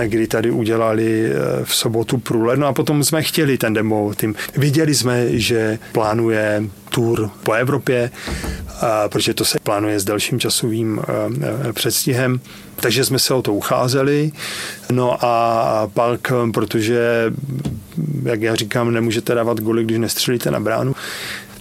kdy 0.05 0.27
tady 0.27 0.51
udělali 0.51 1.33
v 1.65 1.75
sobotu 1.75 2.19
průlet. 2.19 2.59
No 2.59 2.67
a 2.67 2.73
potom 2.73 3.05
jsme 3.05 3.23
chtěli 3.23 3.59
ten 3.59 3.78
demo 3.79 4.15
tým. 4.15 4.35
Viděli 4.57 4.95
jsme, 4.95 5.39
že 5.39 5.79
plánuje 5.93 6.63
tour 6.91 7.31
po 7.43 7.53
Evropě, 7.53 8.11
protože 9.09 9.35
to 9.35 9.45
se 9.45 9.59
plánuje 9.63 10.01
s 10.01 10.05
dalším 10.05 10.41
časovým 10.41 11.01
předstihem. 11.73 12.41
Takže 12.81 13.05
jsme 13.05 13.19
se 13.19 13.35
o 13.35 13.43
to 13.43 13.55
ucházeli. 13.55 14.31
No 14.93 15.25
a 15.25 15.91
pak, 15.95 16.33
protože, 16.55 17.33
jak 18.23 18.43
já 18.43 18.55
říkám, 18.55 18.93
nemůžete 18.93 19.35
dávat 19.35 19.61
goly, 19.61 19.85
když 19.85 19.99
nestřelíte 19.99 20.51
na 20.51 20.61
bránu, 20.61 20.95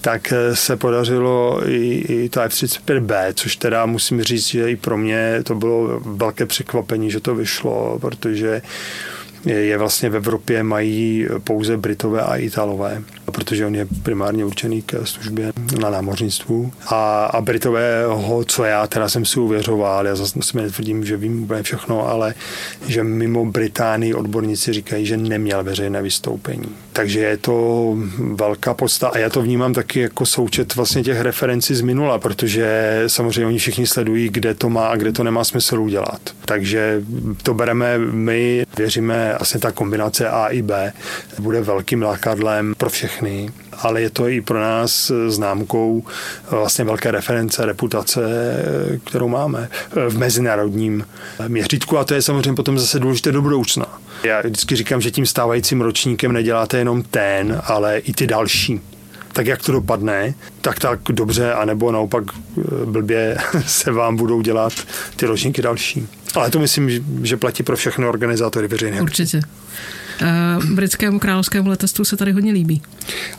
tak 0.01 0.33
se 0.53 0.77
podařilo 0.77 1.61
i, 1.69 2.05
i 2.07 2.29
to 2.29 2.41
F-35B, 2.41 3.33
což 3.33 3.55
teda 3.55 3.85
musím 3.85 4.23
říct, 4.23 4.47
že 4.47 4.71
i 4.71 4.75
pro 4.75 4.97
mě 4.97 5.39
to 5.43 5.55
bylo 5.55 5.99
velké 5.99 6.45
překvapení, 6.45 7.11
že 7.11 7.19
to 7.19 7.35
vyšlo, 7.35 7.99
protože 8.01 8.61
je 9.53 9.77
vlastně 9.77 10.09
v 10.09 10.15
Evropě 10.15 10.63
mají 10.63 11.27
pouze 11.43 11.77
Britové 11.77 12.21
a 12.21 12.35
Italové, 12.35 13.03
protože 13.31 13.65
on 13.65 13.75
je 13.75 13.87
primárně 14.03 14.45
určený 14.45 14.81
k 14.81 15.05
službě 15.05 15.51
na 15.81 15.89
námořnictvu. 15.89 16.71
A, 16.87 17.25
a 17.25 17.41
Britové 17.41 18.05
ho, 18.05 18.43
co 18.43 18.63
já 18.63 18.87
teda 18.87 19.09
jsem 19.09 19.25
si 19.25 19.39
uvěřoval, 19.39 20.07
já 20.07 20.15
zase 20.15 20.39
si 20.41 20.57
netvrdím, 20.57 21.05
že 21.05 21.17
vím 21.17 21.43
úplně 21.43 21.63
všechno, 21.63 22.09
ale 22.09 22.33
že 22.87 23.03
mimo 23.03 23.45
Británii 23.45 24.13
odborníci 24.13 24.73
říkají, 24.73 25.05
že 25.05 25.17
neměl 25.17 25.63
veřejné 25.63 26.01
vystoupení. 26.01 26.69
Takže 26.93 27.19
je 27.19 27.37
to 27.37 27.95
velká 28.19 28.73
podsta 28.73 29.07
a 29.07 29.17
já 29.17 29.29
to 29.29 29.41
vnímám 29.41 29.73
taky 29.73 29.99
jako 29.99 30.25
součet 30.25 30.75
vlastně 30.75 31.03
těch 31.03 31.21
referencí 31.21 31.75
z 31.75 31.81
minula, 31.81 32.19
protože 32.19 33.03
samozřejmě 33.07 33.45
oni 33.45 33.57
všichni 33.57 33.87
sledují, 33.87 34.29
kde 34.29 34.53
to 34.53 34.69
má 34.69 34.87
a 34.87 34.95
kde 34.95 35.11
to 35.11 35.23
nemá 35.23 35.43
smysl 35.43 35.79
udělat. 35.79 36.21
Takže 36.45 37.01
to 37.43 37.53
bereme 37.53 37.97
my, 37.97 38.65
věříme, 38.77 39.36
asi 39.37 39.59
ta 39.59 39.71
kombinace 39.71 40.29
A 40.29 40.47
i 40.47 40.61
B 40.61 40.93
bude 41.39 41.61
velkým 41.61 42.01
lákadlem 42.01 42.73
pro 42.77 42.89
všechny 42.89 43.49
ale 43.77 44.01
je 44.01 44.09
to 44.09 44.27
i 44.27 44.41
pro 44.41 44.59
nás 44.61 45.11
známkou 45.27 46.03
vlastně 46.51 46.85
velké 46.85 47.11
reference, 47.11 47.65
reputace, 47.65 48.21
kterou 49.05 49.27
máme 49.27 49.69
v 50.09 50.17
mezinárodním 50.17 51.05
měřítku 51.47 51.97
a 51.97 52.03
to 52.03 52.13
je 52.13 52.21
samozřejmě 52.21 52.53
potom 52.53 52.79
zase 52.79 52.99
důležité 52.99 53.31
do 53.31 53.41
budoucna. 53.41 53.85
Já 54.23 54.41
vždycky 54.41 54.75
říkám, 54.75 55.01
že 55.01 55.11
tím 55.11 55.25
stávajícím 55.25 55.81
ročníkem 55.81 56.31
neděláte 56.31 56.77
jenom 56.77 57.03
ten, 57.03 57.61
ale 57.65 57.97
i 57.97 58.13
ty 58.13 58.27
další 58.27 58.81
tak 59.33 59.47
jak 59.47 59.61
to 59.61 59.71
dopadne, 59.71 60.33
tak 60.61 60.79
tak 60.79 60.99
dobře, 61.09 61.53
anebo 61.53 61.91
naopak 61.91 62.23
blbě 62.85 63.37
se 63.65 63.91
vám 63.91 64.15
budou 64.15 64.41
dělat 64.41 64.73
ty 65.15 65.25
ročníky 65.25 65.61
další. 65.61 66.07
Ale 66.35 66.49
to 66.49 66.59
myslím, 66.59 66.89
že 67.23 67.37
platí 67.37 67.63
pro 67.63 67.75
všechny 67.75 68.05
organizátory 68.05 68.67
veřejné. 68.67 69.01
Určitě. 69.01 69.41
Eh, 70.21 70.65
britskému 70.73 71.19
královskému 71.19 71.69
letectvu 71.69 72.05
se 72.05 72.17
tady 72.17 72.31
hodně 72.31 72.51
líbí. 72.51 72.81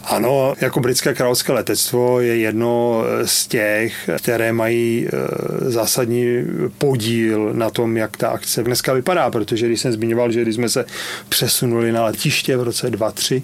Ano, 0.04 0.54
jako 0.60 0.80
britské 0.80 1.14
královské 1.14 1.52
letectvo 1.52 2.20
je 2.20 2.36
jedno 2.36 3.02
z 3.24 3.46
těch, 3.46 4.10
které 4.22 4.52
mají 4.52 5.06
eh, 5.06 5.70
zásadní 5.70 6.44
podíl 6.78 7.50
na 7.52 7.70
tom, 7.70 7.96
jak 7.96 8.16
ta 8.16 8.28
akce 8.28 8.62
dneska 8.62 8.92
vypadá, 8.92 9.30
protože 9.30 9.66
když 9.66 9.80
jsem 9.80 9.92
zmiňoval, 9.92 10.32
že 10.32 10.42
když 10.42 10.54
jsme 10.54 10.68
se 10.68 10.84
přesunuli 11.28 11.92
na 11.92 12.04
letiště 12.04 12.56
v 12.56 12.62
roce 12.62 12.90
2003, 12.90 13.42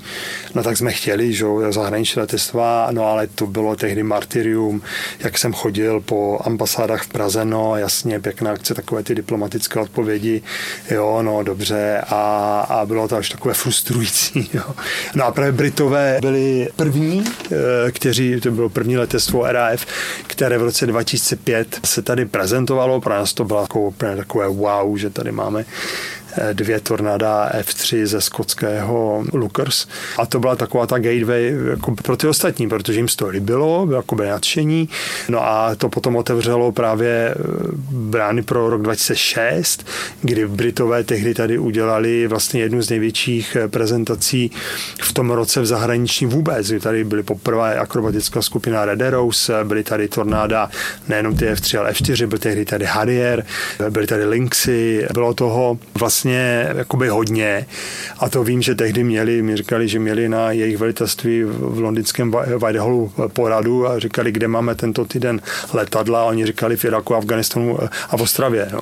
no 0.55 0.62
tak 0.62 0.77
jsme 0.77 0.92
chtěli, 0.92 1.33
že 1.33 1.45
zahraniční 1.71 2.21
letectva, 2.21 2.88
no 2.90 3.07
ale 3.07 3.27
to 3.27 3.47
bylo 3.47 3.77
tehdy 3.77 4.03
martyrium, 4.03 4.83
jak 5.19 5.38
jsem 5.38 5.53
chodil 5.53 6.01
po 6.01 6.38
ambasádách 6.45 7.03
v 7.03 7.09
Praze, 7.09 7.45
no 7.45 7.77
jasně, 7.77 8.21
pěkná 8.21 8.53
akce, 8.53 8.75
takové 8.75 9.03
ty 9.03 9.14
diplomatické 9.14 9.81
odpovědi, 9.81 10.42
jo, 10.90 11.23
no 11.23 11.42
dobře, 11.42 12.01
a, 12.09 12.61
a 12.69 12.84
bylo 12.87 13.09
to 13.09 13.16
až 13.16 13.29
takové 13.29 13.55
frustrující. 13.55 14.51
Jo. 14.55 14.62
No 15.14 15.25
a 15.25 15.33
právě 15.33 15.53
Britové 15.53 16.18
byli 16.20 16.68
první, 16.77 17.25
eh, 17.27 17.92
kteří, 17.92 18.40
to 18.40 18.51
bylo 18.51 18.68
první 18.68 18.97
letectvo 18.97 19.53
RAF, 19.53 19.87
které 20.27 20.59
v 20.59 20.62
roce 20.62 20.87
2005 20.87 21.81
se 21.85 22.03
tady 22.03 22.27
prezentovalo. 22.27 23.01
Pro 23.01 23.14
nás 23.14 23.35
to 23.35 23.44
bylo 23.44 23.61
jako 23.61 23.94
takové 23.99 24.49
wow, 24.49 24.97
že 24.97 25.11
tady 25.11 25.33
máme 25.33 25.64
dvě 26.53 26.81
tornáda 26.81 27.51
F3 27.61 28.07
ze 28.07 28.20
skotského 28.20 29.25
Lookers. 29.33 29.87
A 30.18 30.27
to 30.27 30.40
byla 30.40 30.57
taková 30.57 30.87
ta 30.87 30.99
gateway 30.99 31.55
jako 31.70 31.94
pro 31.94 32.16
ty 32.16 32.27
ostatní, 32.27 32.68
protože 32.68 32.99
jim 32.99 33.07
to 33.16 33.29
líbilo, 33.29 33.88
jako 33.94 34.14
by 34.14 34.27
nadšení. 34.27 34.88
No 35.29 35.44
a 35.44 35.75
to 35.75 35.88
potom 35.88 36.16
otevřelo 36.16 36.73
právě 36.73 37.11
eh, 37.11 37.35
brány 37.90 38.42
pro 38.42 38.70
rok 38.70 38.83
2006, 38.83 39.87
kdy 40.23 40.47
Britové 40.47 41.05
tehdy 41.05 41.35
tady 41.35 41.59
udělali 41.59 42.27
vlastně 42.27 42.61
jednu 42.61 42.83
z 42.83 42.90
největších 42.90 43.57
eh, 43.57 43.68
prezentací 43.68 44.51
v 45.03 45.12
tom 45.12 45.31
roce 45.31 45.61
v 45.61 45.66
zahraničí 45.66 46.27
vůbec. 46.27 46.73
Tady 46.81 47.05
byly 47.05 47.23
poprvé 47.23 47.79
akrobatická 47.79 48.42
skupina 48.42 48.85
Red 48.85 49.03
Arrows, 49.03 49.51
byly 49.64 49.83
tady 49.83 50.09
tornáda 50.09 50.70
nejenom 51.09 51.37
ty 51.37 51.47
F3, 51.47 51.79
ale 51.79 51.90
F4, 51.90 52.27
byl 52.27 52.38
tehdy 52.38 52.64
tady 52.64 52.85
Harrier, 52.85 53.44
byly 53.90 54.07
tady 54.07 54.25
Lynxy, 54.25 55.07
bylo 55.12 55.35
toho 55.35 55.79
vlastně 55.99 56.24
vlastně 56.25 56.77
jakoby 56.79 57.09
hodně. 57.09 57.67
A 58.19 58.29
to 58.29 58.45
vím, 58.45 58.63
že 58.63 58.75
tehdy 58.75 59.05
měli, 59.05 59.43
mi 59.43 59.57
říkali, 59.57 59.89
že 59.89 59.99
měli 59.99 60.29
na 60.29 60.51
jejich 60.51 60.77
velitelství 60.77 61.43
v 61.45 61.79
londýnském 61.81 62.35
Whitehallu 62.59 63.13
poradu 63.33 63.89
a 63.89 63.99
říkali, 63.99 64.33
kde 64.33 64.49
máme 64.49 64.75
tento 64.75 65.05
týden 65.05 65.41
letadla. 65.73 66.21
A 66.21 66.25
oni 66.25 66.47
říkali 66.47 66.77
v 66.77 66.85
Iraku, 66.85 67.15
Afganistanu 67.15 67.79
a 68.11 68.17
v 68.17 68.23
Ostravě. 68.23 68.69
No. 68.73 68.81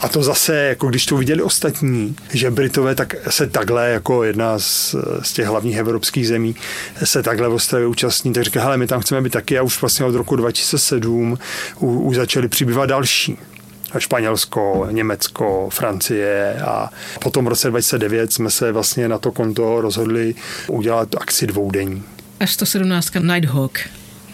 A 0.00 0.08
to 0.08 0.22
zase, 0.22 0.56
jako 0.56 0.88
když 0.88 1.06
to 1.06 1.16
viděli 1.16 1.42
ostatní, 1.42 2.16
že 2.32 2.50
Britové 2.50 2.94
tak 2.94 3.14
se 3.30 3.46
takhle, 3.46 3.90
jako 3.90 4.24
jedna 4.24 4.58
z, 4.58 4.94
z 5.22 5.32
těch 5.32 5.46
hlavních 5.46 5.76
evropských 5.76 6.28
zemí, 6.28 6.56
se 7.04 7.22
takhle 7.22 7.48
v 7.48 7.54
Ostravě 7.54 7.86
účastní, 7.86 8.32
tak 8.32 8.44
říkali, 8.44 8.64
hele, 8.64 8.76
my 8.76 8.86
tam 8.86 9.00
chceme 9.00 9.20
být 9.20 9.32
taky 9.32 9.58
a 9.58 9.62
už 9.62 9.80
vlastně 9.80 10.06
od 10.06 10.14
roku 10.14 10.36
2007 10.36 11.38
už 11.80 12.16
začali 12.16 12.48
přibývat 12.48 12.86
další. 12.86 13.38
Španělsko, 13.98 14.88
Německo, 14.90 15.68
Francie 15.72 16.54
a 16.66 16.90
potom 17.22 17.44
v 17.44 17.48
roce 17.48 17.70
2009 17.70 18.32
jsme 18.32 18.50
se 18.50 18.72
vlastně 18.72 19.08
na 19.08 19.18
to 19.18 19.32
konto 19.32 19.80
rozhodli 19.80 20.34
udělat 20.68 21.08
akci 21.20 21.46
dvoudenní. 21.46 22.02
Až 22.40 22.52
117 22.52 23.10
Nighthawk. 23.20 23.78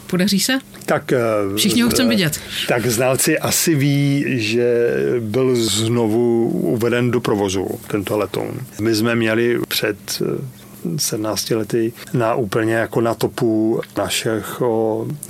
Podaří 0.06 0.40
se? 0.40 0.58
Tak, 0.86 1.12
eh, 1.12 1.18
Všichni 1.56 1.82
ho 1.82 1.90
chceme 1.90 2.08
vidět. 2.08 2.40
Tak 2.68 2.86
znalci 2.86 3.38
asi 3.38 3.74
ví, 3.74 4.24
že 4.26 4.86
byl 5.20 5.56
znovu 5.56 6.48
uveden 6.48 7.10
do 7.10 7.20
provozu 7.20 7.66
tento 7.86 8.18
letoun. 8.18 8.60
My 8.80 8.94
jsme 8.94 9.14
měli 9.14 9.60
před 9.68 9.96
eh, 10.22 10.59
17 10.96 11.50
lety 11.50 11.92
na 12.12 12.34
úplně 12.34 12.74
jako 12.74 13.00
na 13.00 13.14
topu 13.14 13.80
našich 13.96 14.62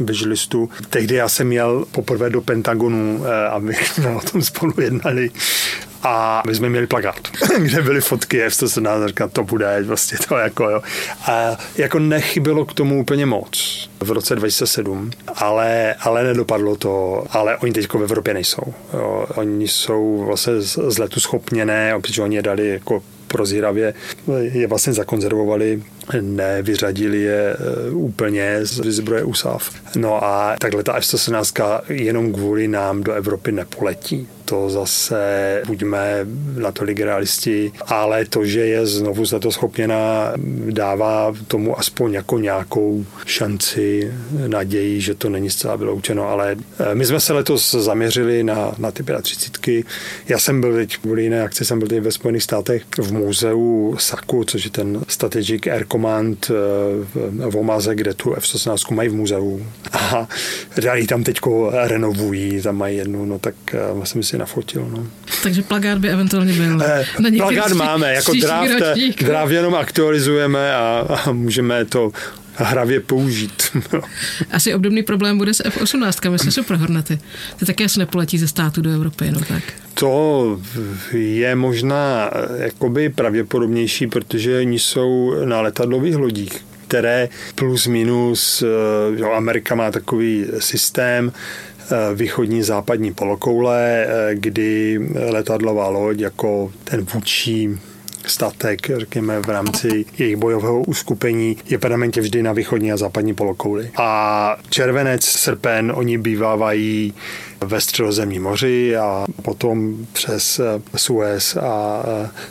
vyžlistů. 0.01 0.71
Tehdy 0.91 1.15
já 1.15 1.29
jsem 1.29 1.47
měl 1.47 1.85
poprvé 1.93 2.31
do 2.31 2.41
Pentagonu, 2.41 3.25
aby 3.51 3.75
jsme 3.75 4.11
o 4.17 4.21
tom 4.21 4.43
spolu 4.43 4.73
jednali 4.81 5.31
A 6.03 6.43
my 6.47 6.55
jsme 6.55 6.69
měli 6.69 6.87
plakát, 6.87 7.29
kde 7.59 7.83
byly 7.83 8.01
fotky 8.01 8.43
F-117, 8.43 9.09
říkal, 9.09 9.29
to 9.29 9.45
bude 9.45 9.83
vlastně 9.83 10.19
to 10.29 10.37
jako 10.37 10.71
jo. 10.71 10.83
A 11.27 11.59
jako 11.77 11.99
nechybilo 11.99 12.65
k 12.65 12.75
tomu 12.75 13.01
úplně 13.01 13.27
moc 13.27 13.89
v 14.01 14.11
roce 14.11 14.37
2007, 14.37 15.11
ale, 15.35 15.95
ale 16.01 16.25
nedopadlo 16.25 16.77
to, 16.77 17.25
ale 17.31 17.57
oni 17.57 17.73
teď 17.73 17.93
v 17.93 18.03
Evropě 18.03 18.35
nejsou. 18.35 18.75
Jo. 18.95 19.27
Oni 19.35 19.69
jsou 19.69 20.25
vlastně 20.27 20.61
z 20.61 20.99
letu 20.99 21.21
schopněné, 21.21 21.95
protože 22.01 22.23
oni 22.23 22.37
je 22.37 22.43
dali 22.43 22.69
jako 22.69 23.03
prozíravě 23.33 23.95
je 24.41 24.67
vlastně 24.67 24.93
zakonzervovali, 24.93 25.83
nevyřadili 26.21 27.21
je 27.21 27.57
eh, 27.57 27.91
úplně 27.91 28.59
z 28.63 28.81
zbroje 28.93 29.25
USAF. 29.25 29.71
No 29.97 30.25
a 30.25 30.57
takhle 30.59 30.83
ta 30.83 30.97
F-117 30.97 31.81
jenom 31.89 32.33
kvůli 32.33 32.69
nám 32.69 33.03
do 33.03 33.13
Evropy 33.13 33.53
nepoletí 33.53 34.29
to 34.51 34.71
zase 34.71 35.23
buďme 35.67 36.27
natolik 36.59 37.01
realisti, 37.01 37.73
ale 37.87 38.25
to, 38.25 38.45
že 38.45 38.61
je 38.67 38.87
znovu 38.87 39.25
za 39.25 39.39
to 39.39 39.53
schopněna, 39.53 40.33
dává 40.71 41.33
tomu 41.47 41.79
aspoň 41.79 42.13
jako 42.13 42.39
nějakou 42.39 43.07
šanci, 43.27 44.13
naději, 44.47 45.01
že 45.01 45.15
to 45.15 45.29
není 45.29 45.51
zcela 45.51 45.77
vyloučeno, 45.77 46.29
ale 46.29 46.57
eh, 46.79 46.95
my 46.95 47.07
jsme 47.07 47.21
se 47.21 47.33
letos 47.33 47.75
zaměřili 47.75 48.43
na, 48.43 48.75
na 48.79 48.91
ty 48.91 49.05
35. 49.23 49.87
Já 50.29 50.39
jsem 50.39 50.61
byl 50.61 50.75
teď 50.75 50.97
kvůli 50.97 51.23
jiné 51.23 51.43
akci, 51.43 51.65
jsem 51.65 51.79
byl 51.79 51.89
teď 51.89 52.01
ve 52.01 52.13
Spojených 52.13 52.43
státech 52.43 52.83
v 52.99 53.13
muzeu 53.13 53.97
SAKu, 53.99 54.45
což 54.45 54.65
je 54.65 54.71
ten 54.71 55.01
Strategic 55.09 55.67
Air 55.67 55.87
Command 55.87 56.51
eh, 56.51 56.55
v 57.51 57.57
Omaze, 57.57 57.95
kde 57.95 58.15
tu 58.15 58.35
F-118 58.35 58.95
mají 58.95 59.09
v 59.09 59.15
muzeu. 59.15 59.67
A 59.93 60.29
dali 60.83 61.07
tam 61.07 61.25
teďko 61.25 61.71
renovují, 61.73 62.63
tam 62.63 62.77
mají 62.77 62.97
jednu, 62.97 63.25
no 63.25 63.39
tak 63.39 63.55
myslím 63.95 64.23
si 64.23 64.40
nafotil. 64.41 64.89
No. 64.91 65.07
Takže 65.43 65.63
plagát 65.63 65.99
by 65.99 66.09
eventuálně 66.09 66.53
byl. 66.53 66.83
Eh, 66.83 67.07
plagát 67.37 67.73
máme, 67.73 68.15
jako 68.15 68.33
draft, 68.33 68.71
draft 69.21 69.53
jenom 69.53 69.75
aktualizujeme 69.75 70.75
a, 70.75 71.07
a 71.25 71.33
můžeme 71.33 71.85
to 71.85 72.13
hravě 72.55 73.01
použít. 73.01 73.63
Asi 74.51 74.75
obdobný 74.75 75.03
problém 75.03 75.39
bude 75.39 75.55
s 75.55 75.65
F-18, 75.65 76.37
se 76.37 76.51
Super 76.51 76.77
Hornety. 76.77 77.19
Ty 77.57 77.67
taky 77.67 77.85
asi 77.85 77.99
nepoletí 77.99 78.39
ze 78.39 78.49
státu 78.49 78.83
do 78.83 78.91
Evropy, 78.91 79.31
no 79.31 79.41
tak. 79.41 79.63
To 79.95 80.61
je 81.13 81.55
možná 81.55 82.31
eh, 82.33 82.63
jakoby 82.65 83.09
pravděpodobnější, 83.09 84.07
protože 84.07 84.59
oni 84.59 84.79
jsou 84.79 85.35
na 85.45 85.61
letadlových 85.61 86.17
lodích 86.17 86.71
které 86.91 87.29
plus 87.55 87.87
minus, 87.87 88.63
eh, 88.63 88.67
jo, 89.21 89.33
Amerika 89.33 89.75
má 89.75 89.91
takový 89.91 90.47
systém, 90.59 91.33
východní 92.15 92.63
západní 92.63 93.13
polokoule, 93.13 94.07
eh, 94.09 94.35
kdy 94.35 95.01
letadlová 95.31 95.89
loď 95.89 96.21
jako 96.21 96.73
ten 96.85 97.07
vůdčí 97.15 97.79
statek, 98.27 98.91
řekněme, 98.97 99.41
v 99.41 99.49
rámci 99.49 100.05
jejich 100.19 100.37
bojového 100.37 100.81
uskupení 100.81 101.57
je 101.69 101.79
permanentně 101.79 102.23
vždy 102.23 102.43
na 102.43 102.53
východní 102.53 102.93
a 102.93 102.97
západní 102.97 103.35
polokouli. 103.35 103.91
A 103.97 104.57
červenec, 104.71 105.25
srpen, 105.25 105.93
oni 105.97 106.19
bývávají 106.19 107.15
ve 107.65 107.81
středozemním 107.81 108.43
moři 108.43 108.97
a 108.97 109.27
potom 109.43 110.07
přes 110.13 110.61
Suez 110.97 111.57
a 111.57 112.03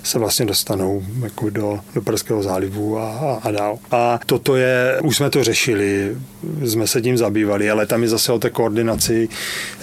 se 0.03 0.19
vlastně 0.19 0.45
dostanou 0.45 1.03
jako 1.23 1.49
do, 1.49 1.79
do 1.95 2.01
Perského 2.01 2.43
zálivu 2.43 2.99
a, 2.99 3.11
a, 3.11 3.39
a 3.43 3.51
dál. 3.51 3.79
A 3.91 4.19
toto 4.25 4.55
je, 4.55 4.99
už 5.03 5.17
jsme 5.17 5.29
to 5.29 5.43
řešili, 5.43 6.17
jsme 6.65 6.87
se 6.87 7.01
tím 7.01 7.17
zabývali, 7.17 7.69
ale 7.69 7.85
tam 7.85 8.03
je 8.03 8.09
zase 8.09 8.31
o 8.31 8.39
té 8.39 8.49
koordinaci 8.49 9.29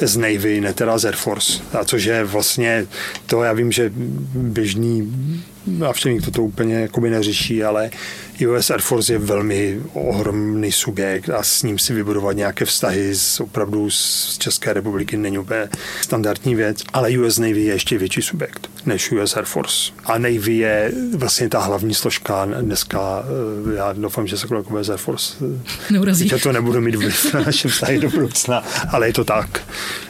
z 0.00 0.16
Navy, 0.16 0.60
ne 0.60 0.72
teda 0.72 0.98
z 0.98 1.04
Air 1.04 1.16
Force. 1.16 1.62
A 1.72 1.84
což 1.84 2.04
je 2.04 2.24
vlastně 2.24 2.86
to, 3.26 3.42
já 3.42 3.52
vím, 3.52 3.72
že 3.72 3.92
běžný 4.34 5.12
to, 6.24 6.30
to 6.30 6.42
úplně 6.42 6.74
jakoby 6.74 7.10
neřeší, 7.10 7.64
ale 7.64 7.90
US 8.48 8.70
Air 8.70 8.80
Force 8.80 9.12
je 9.12 9.18
velmi 9.18 9.80
ohromný 9.92 10.72
subjekt 10.72 11.30
a 11.30 11.42
s 11.42 11.62
ním 11.62 11.78
si 11.78 11.94
vybudovat 11.94 12.32
nějaké 12.32 12.64
vztahy 12.64 13.14
z, 13.14 13.40
opravdu 13.40 13.90
z 13.90 14.36
České 14.38 14.72
republiky 14.72 15.15
není 15.16 15.38
úplně 15.38 15.68
standardní 16.00 16.54
věc, 16.54 16.82
ale 16.92 17.18
US 17.18 17.38
Navy 17.38 17.60
je 17.60 17.72
ještě 17.72 17.98
větší 17.98 18.22
subjekt 18.22 18.70
než 18.86 19.12
US 19.12 19.36
Air 19.36 19.44
Force. 19.44 19.92
A 20.04 20.18
Navy 20.18 20.56
je 20.56 20.92
vlastně 21.16 21.48
ta 21.48 21.60
hlavní 21.60 21.94
složka 21.94 22.44
dneska, 22.60 23.24
eh, 23.72 23.76
já 23.76 23.92
doufám, 23.92 24.26
že 24.26 24.38
se 24.38 24.46
jako 24.54 24.74
US 24.74 24.88
Air 24.88 24.98
Force 24.98 25.36
eh, 25.40 25.92
neurazí. 25.92 26.28
Že 26.28 26.38
to 26.38 26.52
nebudu 26.52 26.80
mít 26.80 26.94
vliv 26.94 27.34
na 27.34 27.40
naše 27.40 27.68
vztahy 27.68 27.98
do 27.98 28.10
budoucna, 28.10 28.62
ale 28.88 29.08
je 29.08 29.12
to 29.12 29.24
tak. 29.24 29.60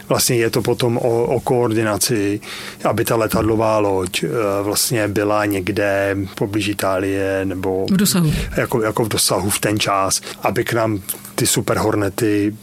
Vlastně 0.09 0.37
je 0.37 0.51
to 0.51 0.63
potom 0.63 0.97
o, 0.99 1.25
o 1.25 1.41
koordinaci, 1.41 2.41
aby 2.85 3.05
ta 3.05 3.17
letadlová 3.17 3.79
loď 3.79 4.25
eh, 4.25 4.29
vlastně 4.63 5.09
byla 5.09 5.45
někde 5.45 6.17
poblíž 6.35 6.69
Itálie 6.69 7.45
nebo 7.45 7.87
v 7.91 7.97
dosahu. 7.97 8.33
Jako, 8.57 8.83
jako 8.83 9.05
v 9.05 9.09
dosahu 9.09 9.51
v 9.51 9.59
ten 9.59 9.79
čas, 9.79 10.21
aby 10.43 10.65
k 10.65 10.73
nám 10.73 11.03
ty 11.35 11.47
super 11.47 11.79
hornety 11.79 12.57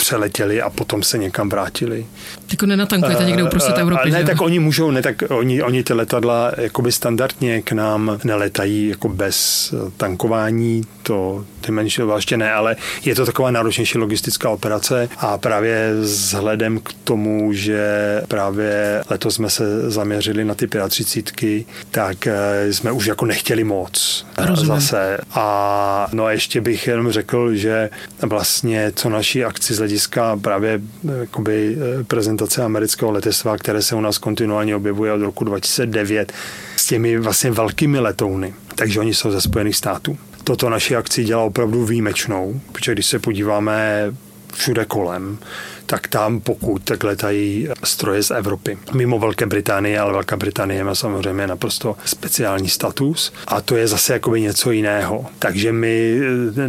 přeletěli 0.00 0.62
a 0.62 0.70
potom 0.70 1.02
se 1.02 1.18
někam 1.18 1.48
vrátili. 1.48 2.06
Jako 2.50 2.66
nenatankujete 2.66 3.24
někde 3.24 3.42
uprostřed 3.42 3.74
uh, 3.74 3.80
Evropy, 3.80 4.10
Ne, 4.10 4.18
že? 4.18 4.24
tak 4.26 4.40
oni 4.40 4.58
můžou, 4.58 4.90
ne, 4.90 5.02
tak 5.02 5.22
oni, 5.28 5.62
oni 5.62 5.82
ty 5.82 5.92
letadla 5.92 6.52
jakoby 6.56 6.92
standardně 6.92 7.62
k 7.62 7.72
nám 7.72 8.18
neletají 8.24 8.88
jako 8.88 9.08
bez 9.08 9.74
tankování, 9.96 10.82
to 11.02 11.44
ty 11.60 11.72
menší 11.72 12.02
vlastně 12.02 12.36
ne, 12.36 12.52
ale 12.52 12.76
je 13.04 13.14
to 13.14 13.26
taková 13.26 13.50
náročnější 13.50 13.98
logistická 13.98 14.50
operace 14.50 15.08
a 15.18 15.38
právě 15.38 15.94
vzhledem 16.00 16.78
k 16.80 16.92
tomu, 17.04 17.52
že 17.52 17.86
právě 18.28 19.02
letos 19.10 19.34
jsme 19.34 19.50
se 19.50 19.90
zaměřili 19.90 20.44
na 20.44 20.54
ty 20.54 20.68
35, 20.88 21.66
tak 21.90 22.26
eh, 22.26 22.72
jsme 22.72 22.92
už 22.92 23.06
jako 23.06 23.26
nechtěli 23.26 23.64
moc 23.64 24.26
eh, 24.26 24.29
Rozumím. 24.46 24.80
zase. 24.80 25.18
A 25.34 26.08
no 26.12 26.24
a 26.24 26.32
ještě 26.32 26.60
bych 26.60 26.86
jenom 26.86 27.12
řekl, 27.12 27.54
že 27.54 27.90
vlastně 28.22 28.92
co 28.96 29.08
naší 29.08 29.44
akci 29.44 29.74
z 29.74 29.78
hlediska 29.78 30.36
právě 30.36 30.80
eh, 31.08 31.18
jakoby 31.18 31.76
prezentace 32.06 32.62
amerického 32.62 33.10
letectva, 33.10 33.56
které 33.56 33.82
se 33.82 33.94
u 33.94 34.00
nás 34.00 34.18
kontinuálně 34.18 34.76
objevuje 34.76 35.12
od 35.12 35.22
roku 35.22 35.44
2009 35.44 36.32
s 36.76 36.86
těmi 36.86 37.18
vlastně 37.18 37.50
velkými 37.50 37.98
letouny, 37.98 38.54
takže 38.74 39.00
oni 39.00 39.14
jsou 39.14 39.30
ze 39.30 39.40
Spojených 39.40 39.76
států 39.76 40.18
toto 40.44 40.70
naši 40.70 40.96
akci 40.96 41.24
dělá 41.24 41.42
opravdu 41.42 41.84
výjimečnou, 41.84 42.60
protože 42.72 42.92
když 42.92 43.06
se 43.06 43.18
podíváme 43.18 44.04
všude 44.52 44.84
kolem, 44.84 45.38
tak 45.86 46.08
tam 46.08 46.40
pokud 46.40 46.82
tak 46.84 47.04
letají 47.04 47.68
stroje 47.84 48.22
z 48.22 48.30
Evropy. 48.30 48.78
Mimo 48.94 49.18
Velké 49.18 49.46
Británie, 49.46 50.00
ale 50.00 50.12
Velká 50.12 50.36
Británie 50.36 50.84
má 50.84 50.94
samozřejmě 50.94 51.46
naprosto 51.46 51.96
speciální 52.04 52.68
status 52.68 53.32
a 53.46 53.60
to 53.60 53.76
je 53.76 53.88
zase 53.88 54.12
jakoby 54.12 54.40
něco 54.40 54.70
jiného. 54.70 55.26
Takže 55.38 55.72
my 55.72 56.20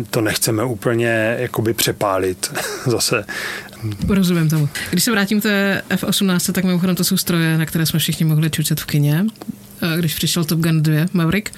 to 0.09 0.21
nechceme 0.21 0.63
úplně 0.63 1.35
jakoby 1.39 1.73
přepálit 1.73 2.53
zase 2.85 3.25
Rozumím 4.09 4.49
tomu. 4.49 4.69
Když 4.89 5.03
se 5.03 5.11
vrátím 5.11 5.39
k 5.39 5.43
té 5.43 5.81
F-18, 5.89 6.51
tak 6.51 6.63
mimochodem 6.63 6.95
to 6.95 7.03
jsou 7.03 7.17
stroje, 7.17 7.57
na 7.57 7.65
které 7.65 7.85
jsme 7.85 7.99
všichni 7.99 8.25
mohli 8.25 8.49
čučet 8.49 8.79
v 8.79 8.85
kině, 8.85 9.25
když 9.97 10.15
přišel 10.15 10.43
Top 10.43 10.59
Gun 10.59 10.81
2 10.81 11.05
Maverick. 11.13 11.49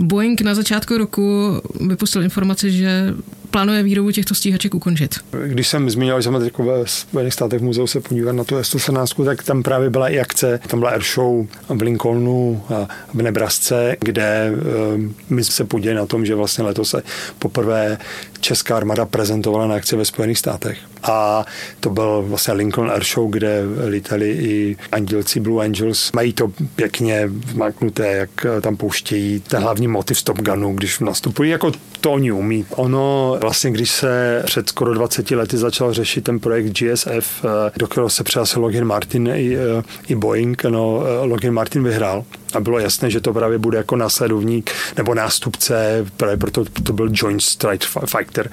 Boeing 0.00 0.40
na 0.40 0.54
začátku 0.54 0.98
roku 0.98 1.56
vypustil 1.88 2.22
informaci, 2.22 2.72
že 2.72 3.14
plánuje 3.56 3.82
výrobu 3.82 4.10
těchto 4.10 4.34
stíhaček 4.34 4.74
ukončit. 4.74 5.14
Když 5.46 5.68
jsem 5.68 5.90
zmínil, 5.90 6.20
že 6.20 6.28
jsme 6.28 6.40
teď 6.40 6.58
ve 6.58 6.86
Spojených 6.86 7.34
státech 7.34 7.62
muzeu 7.62 7.86
se 7.86 8.00
podívat 8.00 8.32
na 8.32 8.44
tu 8.44 8.56
S-117, 8.56 9.24
tak 9.24 9.42
tam 9.42 9.62
právě 9.62 9.90
byla 9.90 10.08
i 10.08 10.20
akce, 10.20 10.60
tam 10.66 10.80
byla 10.80 10.90
airshow 10.90 11.46
v 11.68 11.82
Lincolnu 11.82 12.62
a 12.74 12.88
v 13.14 13.22
Nebrasce, 13.22 13.96
kde 14.00 14.52
um, 14.94 15.14
my 15.30 15.44
se 15.44 15.64
podívali 15.64 15.96
na 15.96 16.06
tom, 16.06 16.26
že 16.26 16.34
vlastně 16.34 16.64
letos 16.64 16.90
se 16.90 17.02
poprvé 17.38 17.98
česká 18.46 18.76
armáda 18.76 19.06
prezentovala 19.06 19.66
na 19.66 19.74
akci 19.74 19.96
ve 19.96 20.04
Spojených 20.04 20.38
státech. 20.38 20.78
A 21.02 21.44
to 21.80 21.90
byl 21.90 22.24
vlastně 22.28 22.54
Lincoln 22.54 22.90
Air 22.90 23.04
Show, 23.04 23.30
kde 23.30 23.62
lítali 23.88 24.30
i 24.30 24.76
andělci 24.92 25.40
Blue 25.40 25.64
Angels. 25.64 26.12
Mají 26.12 26.32
to 26.32 26.52
pěkně 26.76 27.26
vmaknuté, 27.26 28.12
jak 28.12 28.46
tam 28.60 28.76
pouštějí 28.76 29.40
ten 29.40 29.62
hlavní 29.62 29.88
motiv 29.88 30.22
Top 30.22 30.38
Gunu, 30.38 30.74
když 30.74 30.98
nastupují. 30.98 31.50
Jako 31.50 31.72
to 32.00 32.12
oni 32.12 32.32
umí. 32.32 32.66
Ono 32.70 33.36
vlastně, 33.40 33.70
když 33.70 33.90
se 33.90 34.42
před 34.46 34.68
skoro 34.68 34.94
20 34.94 35.30
lety 35.30 35.56
začal 35.56 35.92
řešit 35.92 36.24
ten 36.24 36.40
projekt 36.40 36.66
GSF, 36.66 37.44
eh, 37.44 37.72
do 37.76 37.86
kterého 37.86 38.10
se 38.10 38.24
přihlásil 38.24 38.62
Lockheed 38.62 38.84
Martin 38.84 39.26
i, 39.34 39.56
eh, 39.56 39.82
i 40.08 40.14
Boeing, 40.14 40.64
no, 40.64 41.02
eh, 41.06 41.26
Lockheed 41.26 41.52
Martin 41.52 41.82
vyhrál 41.84 42.24
A 42.52 42.60
bylo 42.60 42.78
jasné, 42.78 43.10
že 43.10 43.20
to 43.20 43.32
právě 43.32 43.58
bude 43.58 43.78
jako 43.78 43.96
následovník 43.96 44.70
nebo 44.96 45.14
nástupce, 45.14 46.06
právě 46.16 46.36
proto 46.36 46.64
to 46.64 46.92
byl 46.92 47.08
Joint 47.12 47.42
Strike 47.42 47.86
Fighter, 48.06 48.50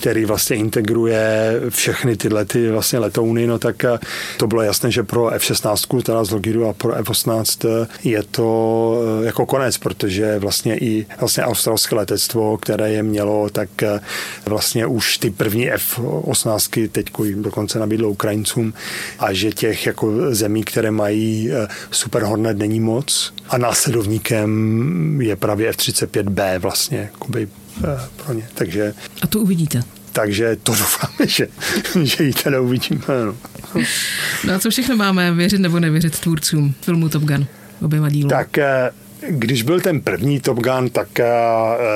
který 0.00 0.24
vlastně 0.24 0.56
integruje 0.56 1.60
všechny 1.68 2.16
tyhle 2.16 2.44
ty 2.44 2.70
vlastně 2.70 2.98
letouny, 2.98 3.46
no 3.46 3.58
tak 3.58 3.84
eh, 3.84 3.98
to 4.36 4.46
bylo 4.46 4.62
jasné, 4.62 4.90
že 4.90 5.02
pro 5.02 5.30
F-16, 5.30 6.02
teda 6.02 6.24
z 6.24 6.30
Logidu 6.30 6.68
a 6.68 6.72
pro 6.72 6.94
F-18 6.94 7.68
eh, 7.68 7.86
je 8.04 8.22
to 8.22 9.02
eh, 9.22 9.26
jako 9.26 9.46
konec, 9.46 9.78
protože 9.78 10.38
vlastně 10.38 10.78
i 10.78 11.06
vlastně 11.20 11.44
australské 11.44 11.94
letectvo, 11.94 12.56
které 12.56 12.92
je 12.92 13.02
mělo, 13.02 13.50
tak 13.50 13.68
vlastně 14.46 14.86
už 14.86 15.18
ty 15.18 15.30
první 15.30 15.70
F-18 15.70 16.88
teď 16.92 17.10
dokonce 17.34 17.78
nabídlo 17.78 18.08
Ukrajincům 18.08 18.74
a 19.18 19.32
že 19.32 19.52
těch 19.52 19.86
jako 19.86 20.34
zemí, 20.34 20.64
které 20.64 20.90
mají 20.90 21.50
Super 21.90 22.22
Hornet 22.22 22.58
není 22.58 22.80
moc 22.80 23.25
a 23.48 23.58
následovníkem 23.58 25.20
je 25.20 25.36
právě 25.36 25.68
F-35B 25.68 26.58
vlastně 26.58 26.98
jakoby, 26.98 27.48
pro 28.24 28.34
ně. 28.34 28.48
Takže, 28.54 28.94
a 29.22 29.26
to 29.26 29.40
uvidíte. 29.40 29.82
Takže 30.12 30.56
to 30.62 30.72
doufáme, 30.72 31.26
že, 31.26 31.48
že 32.02 32.24
ji 32.24 32.32
teda 32.32 32.60
uvidíme. 32.60 33.02
No. 33.24 33.34
no 34.46 34.54
a 34.54 34.58
co 34.58 34.70
všechno 34.70 34.96
máme 34.96 35.32
věřit 35.32 35.58
nebo 35.58 35.80
nevěřit 35.80 36.18
tvůrcům 36.18 36.74
filmu 36.80 37.08
Top 37.08 37.22
Gun, 37.22 37.46
oběma 37.82 38.08
dílům? 38.08 38.30
Tak 38.30 38.58
eh, 38.58 38.90
když 39.28 39.62
byl 39.62 39.80
ten 39.80 40.00
první 40.00 40.40
Top 40.40 40.58
Gun, 40.58 40.90
tak 40.90 41.20
eh, 41.20 41.26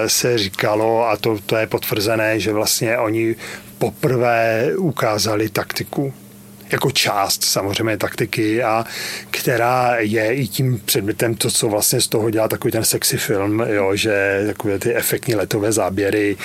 se 0.07 0.39
říkalo, 0.39 1.09
a 1.09 1.17
to, 1.17 1.39
to 1.47 1.57
je 1.57 1.67
potvrzené, 1.67 2.41
že 2.41 2.53
vlastně 2.53 2.99
oni 2.99 3.37
poprvé 3.79 4.71
ukázali 4.77 5.49
taktiku 5.49 6.13
jako 6.73 6.91
část 6.91 7.45
samozřejmě 7.45 7.97
taktiky 7.97 8.63
a 8.63 8.85
která 9.31 9.97
je 9.99 10.35
i 10.35 10.49
tím 10.49 10.81
předmětem 10.85 11.35
to, 11.35 11.51
co 11.51 11.69
vlastně 11.69 12.01
z 12.01 12.09
toho 12.09 12.31
dělá 12.31 12.49
takový 12.49 12.73
ten 12.73 12.85
sexy 12.85 13.17
film, 13.17 13.65
jo, 13.67 13.97
že 13.97 14.43
takové 14.47 14.79
ty 14.79 14.95
efektní 14.95 15.35
letové 15.35 15.73
záběry, 15.73 16.37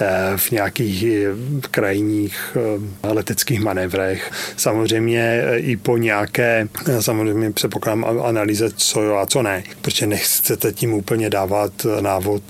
Eh, 0.00 0.36
v 0.36 0.50
nějakých 0.50 1.04
eh, 1.04 1.34
krajních 1.70 2.56
eh, 3.04 3.08
leteckých 3.08 3.60
manévrech. 3.60 4.30
Samozřejmě 4.56 5.42
i 5.56 5.76
po 5.76 5.96
nějaké, 5.96 6.68
samozřejmě 7.00 7.50
předpokládám 7.50 8.04
analýze, 8.22 8.70
co 8.76 9.02
jo 9.02 9.16
a 9.16 9.26
co 9.26 9.42
ne, 9.42 9.62
protože 9.82 10.06
nechcete 10.06 10.72
tím 10.72 10.94
úplně 10.94 11.30
dávat 11.30 11.72
návod 12.00 12.42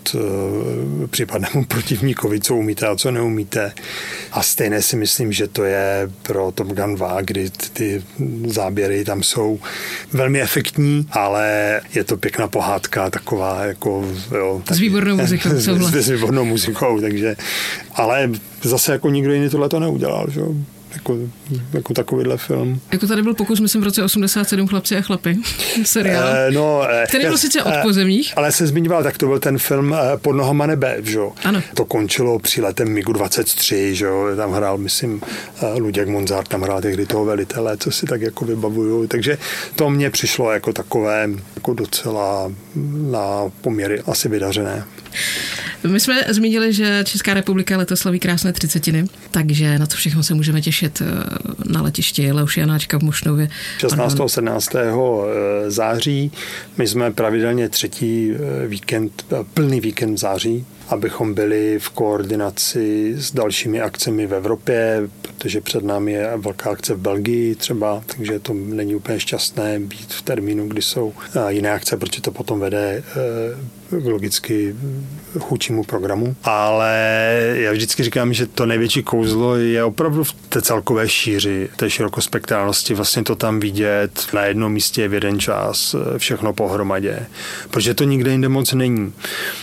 případnému 1.10 1.64
protivníkovi, 1.68 2.40
co 2.40 2.56
umíte 2.56 2.86
a 2.86 2.96
co 2.96 3.10
neumíte. 3.10 3.72
A 4.32 4.42
stejné 4.42 4.82
si 4.82 4.96
myslím, 4.96 5.32
že 5.32 5.48
to 5.48 5.64
je 5.64 6.10
pro 6.22 6.52
Top 6.52 6.66
Gun 6.66 6.94
2, 6.94 7.07
kdy 7.20 7.50
ty 7.72 8.02
záběry 8.46 9.04
tam 9.04 9.22
jsou 9.22 9.60
velmi 10.12 10.42
efektní, 10.42 11.06
ale 11.12 11.80
je 11.94 12.04
to 12.04 12.16
pěkná 12.16 12.48
pohádka, 12.48 13.10
taková 13.10 13.64
jako... 13.64 14.04
Jo, 14.36 14.62
s 14.70 14.78
výbornou 14.78 15.16
muzikou. 15.16 15.50
s, 15.54 15.68
s 15.94 16.08
výbornou 16.08 16.44
muzikou, 16.44 17.00
takže 17.00 17.36
ale 17.94 18.30
zase 18.62 18.92
jako 18.92 19.10
nikdo 19.10 19.32
jiný 19.32 19.48
tohle 19.50 19.68
to 19.68 19.80
neudělal, 19.80 20.26
že? 20.30 20.40
Jako, 20.98 21.18
jako 21.72 21.94
takovýhle 21.94 22.36
film. 22.36 22.80
Jako 22.92 23.06
tady 23.06 23.22
byl 23.22 23.34
pokus, 23.34 23.60
myslím, 23.60 23.82
v 23.82 23.84
roce 23.84 24.02
87 24.02 24.68
Chlapci 24.68 24.96
a 24.96 25.00
chlapy, 25.00 25.38
seriál. 25.84 26.28
E, 26.36 26.50
no, 26.50 26.82
e, 26.90 27.04
který 27.08 27.24
byl 27.24 27.38
sice 27.38 27.62
od 27.62 27.74
pozemních. 27.82 28.32
Ale 28.36 28.52
se 28.52 28.66
zmiňoval, 28.66 29.02
tak 29.02 29.18
to 29.18 29.26
byl 29.26 29.38
ten 29.38 29.58
film 29.58 29.96
Pod 30.16 30.32
nohama 30.32 30.66
nebe, 30.66 30.96
že 31.02 31.18
Ano. 31.44 31.62
To 31.74 31.84
končilo 31.84 32.38
příletem 32.38 32.88
MiGu 32.88 33.12
23, 33.12 33.94
že 33.94 34.06
Tam 34.36 34.52
hrál, 34.52 34.78
myslím, 34.78 35.20
Luděk 35.78 36.08
Monzár, 36.08 36.46
tam 36.46 36.62
hrál 36.62 36.80
tehdy 36.80 37.06
toho 37.06 37.24
velitele, 37.24 37.76
co 37.76 37.90
si 37.90 38.06
tak 38.06 38.20
jako 38.22 38.44
vybavuju. 38.44 39.06
Takže 39.06 39.38
to 39.76 39.90
mně 39.90 40.10
přišlo 40.10 40.52
jako 40.52 40.72
takové 40.72 41.28
jako 41.54 41.74
docela 41.74 42.52
na 43.10 43.50
poměry 43.60 44.00
asi 44.06 44.28
vydařené. 44.28 44.84
My 45.86 46.00
jsme 46.00 46.24
zmínili, 46.28 46.72
že 46.72 47.04
Česká 47.04 47.34
republika 47.34 47.76
letos 47.76 48.00
slaví 48.00 48.20
krásné 48.20 48.52
třicetiny, 48.52 49.04
takže 49.30 49.78
na 49.78 49.86
to 49.86 49.96
všechno 49.96 50.22
se 50.22 50.34
můžeme 50.34 50.60
těšit 50.60 51.02
eh, 51.02 51.24
na 51.72 51.82
letišti 51.82 52.32
Leoši 52.32 52.60
Janáčka 52.60 52.98
v 52.98 53.02
Mošnově. 53.02 53.48
16. 53.78 54.20
a 54.20 54.28
17. 54.28 54.70
září. 55.68 56.32
My 56.78 56.86
jsme 56.86 57.10
pravidelně 57.10 57.68
třetí 57.68 58.32
eh, 58.32 58.66
víkend, 58.66 59.24
eh, 59.32 59.36
plný 59.54 59.80
víkend 59.80 60.14
v 60.14 60.18
září 60.18 60.66
abychom 60.88 61.34
byli 61.34 61.78
v 61.78 61.90
koordinaci 61.90 63.14
s 63.18 63.32
dalšími 63.32 63.80
akcemi 63.80 64.26
v 64.26 64.34
Evropě, 64.34 65.08
protože 65.22 65.60
před 65.60 65.84
námi 65.84 66.12
je 66.12 66.32
velká 66.36 66.70
akce 66.70 66.94
v 66.94 66.98
Belgii 66.98 67.54
třeba, 67.54 68.02
takže 68.16 68.38
to 68.38 68.54
není 68.54 68.94
úplně 68.94 69.20
šťastné 69.20 69.80
být 69.80 70.12
v 70.12 70.22
termínu, 70.22 70.68
kdy 70.68 70.82
jsou 70.82 71.12
jiné 71.48 71.70
akce, 71.70 71.96
protože 71.96 72.22
to 72.22 72.32
potom 72.32 72.60
vede 72.60 73.02
logicky 73.90 74.74
chůčímu 75.40 75.84
programu. 75.84 76.36
Ale 76.44 76.92
já 77.54 77.72
vždycky 77.72 78.02
říkám, 78.02 78.32
že 78.32 78.46
to 78.46 78.66
největší 78.66 79.02
kouzlo 79.02 79.56
je 79.56 79.84
opravdu 79.84 80.24
v 80.24 80.32
té 80.32 80.62
celkové 80.62 81.08
šíři, 81.08 81.68
té 81.76 81.90
širokospektrálnosti, 81.90 82.94
vlastně 82.94 83.24
to 83.24 83.36
tam 83.36 83.60
vidět 83.60 84.26
na 84.32 84.44
jednom 84.44 84.72
místě 84.72 85.08
v 85.08 85.14
jeden 85.14 85.40
čas, 85.40 85.96
všechno 86.18 86.52
pohromadě. 86.52 87.26
Protože 87.70 87.94
to 87.94 88.04
nikde 88.04 88.30
jinde 88.30 88.48
moc 88.48 88.72
není. 88.72 89.12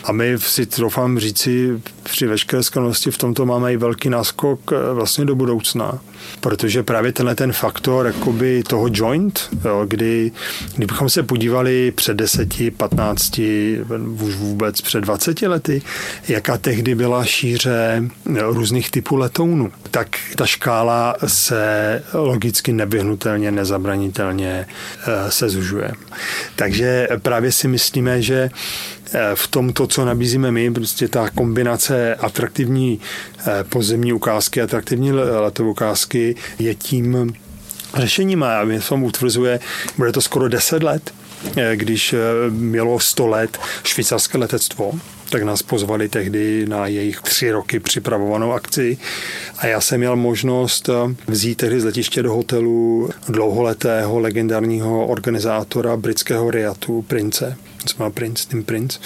A 0.03 0.11
my 0.11 0.35
si 0.37 0.67
doufám 0.77 1.19
říci, 1.19 1.81
při 2.03 2.27
veškeré 2.27 2.63
skromnosti 2.63 3.11
v 3.11 3.17
tomto 3.17 3.45
máme 3.45 3.73
i 3.73 3.77
velký 3.77 4.09
náskok 4.09 4.71
vlastně 4.93 5.25
do 5.25 5.35
budoucna 5.35 5.99
protože 6.39 6.83
právě 6.83 7.11
tenhle 7.11 7.35
ten 7.35 7.53
faktor 7.53 8.05
jakoby 8.05 8.63
toho 8.63 8.87
joint, 8.93 9.49
jo, 9.65 9.85
kdy 9.87 10.31
kdybychom 10.75 11.09
se 11.09 11.23
podívali 11.23 11.91
před 11.91 12.17
10, 12.17 12.49
15, 12.77 13.39
už 14.21 14.35
vůbec 14.35 14.81
před 14.81 15.01
20 15.01 15.41
lety, 15.67 15.81
jaká 16.27 16.57
tehdy 16.57 16.95
byla 16.95 17.25
šíře 17.25 18.03
různých 18.25 18.91
typů 18.91 19.15
letounů, 19.15 19.71
tak 19.91 20.07
ta 20.35 20.45
škála 20.45 21.15
se 21.27 22.03
logicky 22.13 22.73
nevyhnutelně, 22.73 23.51
nezabranitelně 23.51 24.67
eh, 25.07 25.31
se 25.31 25.49
zužuje. 25.49 25.91
Takže 26.55 27.07
právě 27.21 27.51
si 27.51 27.67
myslíme, 27.67 28.21
že 28.21 28.49
Eh, 29.13 29.35
v 29.35 29.47
tom 29.47 29.73
to, 29.73 29.87
co 29.87 30.05
nabízíme 30.05 30.51
my, 30.51 30.71
prostě 30.71 31.07
ta 31.07 31.29
kombinace 31.29 32.15
atraktivní 32.15 32.99
eh, 33.39 33.63
pozemní 33.63 34.13
ukázky, 34.13 34.61
atraktivní 34.61 35.11
letové 35.11 35.69
ukázky 35.69 36.35
je 36.59 36.75
tím 36.75 37.33
řešením 37.95 38.43
a 38.43 38.63
mě 38.63 38.79
tom 38.79 39.03
utvrzuje, 39.03 39.59
bude 39.97 40.11
to 40.11 40.21
skoro 40.21 40.49
10 40.49 40.83
let, 40.83 41.13
eh, 41.57 41.75
když 41.75 42.15
mělo 42.49 42.99
100 42.99 43.27
let 43.27 43.59
švýcarské 43.83 44.37
letectvo, 44.37 44.91
tak 45.29 45.43
nás 45.43 45.61
pozvali 45.63 46.09
tehdy 46.09 46.65
na 46.65 46.87
jejich 46.87 47.21
tři 47.21 47.51
roky 47.51 47.79
připravovanou 47.79 48.51
akci 48.51 48.97
a 49.57 49.67
já 49.67 49.81
jsem 49.81 49.99
měl 49.99 50.15
možnost 50.15 50.89
vzít 51.27 51.55
tehdy 51.55 51.81
z 51.81 51.85
letiště 51.85 52.23
do 52.23 52.33
hotelu 52.33 53.09
dlouholetého 53.29 54.19
legendárního 54.19 55.07
organizátora 55.07 55.97
britského 55.97 56.51
Riatu, 56.51 57.01
Prince, 57.01 57.57
se 57.87 57.95
má 57.99 58.09
Prince, 58.09 58.47
Tim 58.49 58.63
Prince. 58.63 58.99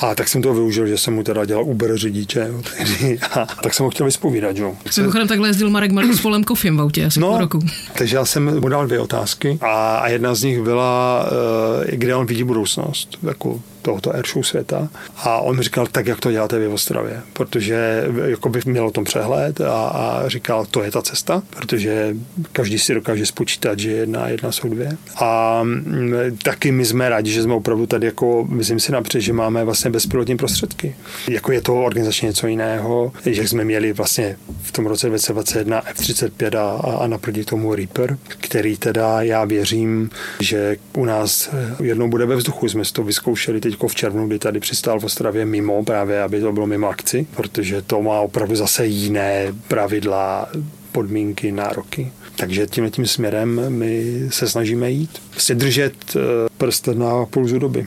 A 0.00 0.14
tak 0.14 0.28
jsem 0.28 0.42
to 0.42 0.54
využil, 0.54 0.86
že 0.86 0.98
jsem 0.98 1.14
mu 1.14 1.22
teda 1.22 1.44
dělal 1.44 1.64
Uber 1.64 1.96
řidiče. 1.96 2.46
Jo, 2.48 2.62
tehdy, 2.76 3.18
a 3.32 3.46
tak 3.62 3.74
jsem 3.74 3.84
ho 3.84 3.90
chtěl 3.90 4.06
vyspovídat. 4.06 4.56
Jo. 4.56 4.76
Mimochodem 4.96 5.28
takhle 5.28 5.48
jezdil 5.48 5.70
Marek 5.70 5.92
Malý 5.92 6.14
s 6.14 6.20
Polem 6.20 6.44
Kofiem 6.44 6.76
v 6.76 6.80
autě 6.80 7.04
asi 7.04 7.20
no, 7.20 7.38
roku. 7.38 7.60
Takže 7.98 8.16
já 8.16 8.24
jsem 8.24 8.60
mu 8.60 8.68
dal 8.68 8.86
dvě 8.86 9.00
otázky 9.00 9.58
a, 9.60 9.98
a 9.98 10.08
jedna 10.08 10.34
z 10.34 10.42
nich 10.42 10.62
byla, 10.62 11.24
uh, 11.30 11.84
kde 11.90 12.14
on 12.14 12.26
vidí 12.26 12.44
budoucnost. 12.44 13.18
Jako 13.22 13.60
tohoto 13.88 14.14
airshow 14.14 14.42
světa. 14.42 14.88
A 15.16 15.38
on 15.38 15.56
mi 15.56 15.62
říkal, 15.62 15.86
tak 15.86 16.06
jak 16.06 16.20
to 16.20 16.32
děláte 16.32 16.58
vy 16.58 16.68
v 16.68 16.72
Ostravě, 16.72 17.20
protože 17.32 18.04
jako 18.24 18.48
by 18.48 18.60
měl 18.64 18.86
o 18.86 18.90
tom 18.90 19.04
přehled 19.04 19.60
a, 19.60 19.88
a 19.88 20.28
říkal, 20.28 20.66
to 20.66 20.82
je 20.82 20.90
ta 20.90 21.02
cesta, 21.02 21.42
protože 21.50 22.16
každý 22.52 22.78
si 22.78 22.94
dokáže 22.94 23.26
spočítat, 23.26 23.78
že 23.78 23.90
jedna 23.90 24.28
jedna 24.28 24.52
jsou 24.52 24.68
dvě. 24.68 24.96
A 25.16 25.60
mm, 25.62 26.12
taky 26.42 26.72
my 26.72 26.84
jsme 26.84 27.08
rádi, 27.08 27.30
že 27.30 27.42
jsme 27.42 27.54
opravdu 27.54 27.86
tady 27.86 28.06
jako, 28.06 28.46
myslím 28.48 28.80
si 28.80 28.92
napřed, 28.92 29.20
že 29.20 29.32
máme 29.32 29.64
vlastně 29.64 29.90
bezpilotní 29.90 30.36
prostředky. 30.36 30.96
Jako 31.28 31.52
je 31.52 31.60
to 31.60 31.82
organizačně 31.82 32.26
něco 32.26 32.46
jiného, 32.46 33.12
že 33.26 33.48
jsme 33.48 33.64
měli 33.64 33.92
vlastně 33.92 34.36
v 34.62 34.72
tom 34.72 34.86
roce 34.86 35.08
2021 35.08 35.82
F-35 35.86 36.58
a, 36.58 36.98
a 37.04 37.06
naproti 37.06 37.44
tomu 37.44 37.74
Reaper, 37.74 38.18
který 38.28 38.76
teda 38.76 39.22
já 39.22 39.44
věřím, 39.44 40.10
že 40.40 40.76
u 40.92 41.04
nás 41.04 41.50
jednou 41.82 42.08
bude 42.08 42.26
ve 42.26 42.36
vzduchu. 42.36 42.68
Jsme 42.68 42.82
to 42.92 43.02
vyzkoušeli 43.02 43.60
teď 43.60 43.77
v 43.86 43.94
červnu, 43.94 44.26
kdy 44.26 44.38
tady 44.38 44.60
přistál 44.60 45.00
v 45.00 45.04
Ostravě 45.04 45.46
mimo, 45.46 45.84
právě 45.84 46.22
aby 46.22 46.40
to 46.40 46.52
bylo 46.52 46.66
mimo 46.66 46.88
akci, 46.88 47.26
protože 47.36 47.82
to 47.82 48.02
má 48.02 48.20
opravdu 48.20 48.56
zase 48.56 48.86
jiné 48.86 49.54
pravidla, 49.68 50.48
podmínky, 50.92 51.52
nároky. 51.52 52.12
Takže 52.36 52.66
tím 52.66 52.90
tím 52.90 53.06
směrem 53.06 53.62
my 53.68 54.22
se 54.30 54.48
snažíme 54.48 54.90
jít. 54.90 55.22
Si 55.38 55.54
držet 55.54 55.94
eh, 56.16 56.20
prst 56.58 56.86
na 56.86 57.26
pulzu 57.26 57.58
doby. 57.58 57.86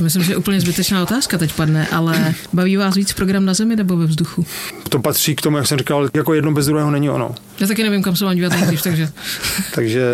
Myslím, 0.00 0.22
že 0.22 0.36
úplně 0.36 0.60
zbytečná 0.60 1.02
otázka 1.02 1.38
teď 1.38 1.52
padne, 1.52 1.86
ale 1.88 2.34
baví 2.52 2.76
vás 2.76 2.94
víc 2.94 3.12
program 3.12 3.44
na 3.44 3.54
zemi 3.54 3.76
nebo 3.76 3.96
ve 3.96 4.06
vzduchu? 4.06 4.46
To 4.88 4.98
patří 4.98 5.36
k 5.36 5.40
tomu, 5.40 5.56
jak 5.56 5.66
jsem 5.66 5.78
říkal, 5.78 6.08
jako 6.14 6.34
jedno 6.34 6.52
bez 6.52 6.66
druhého 6.66 6.90
není 6.90 7.10
ono. 7.10 7.34
Já 7.60 7.66
taky 7.66 7.82
nevím, 7.82 8.02
kam 8.02 8.16
se 8.16 8.24
mám 8.24 8.34
dívat 8.34 8.52
nejdřív, 8.52 8.82
takže... 8.82 9.08
takže... 9.74 10.04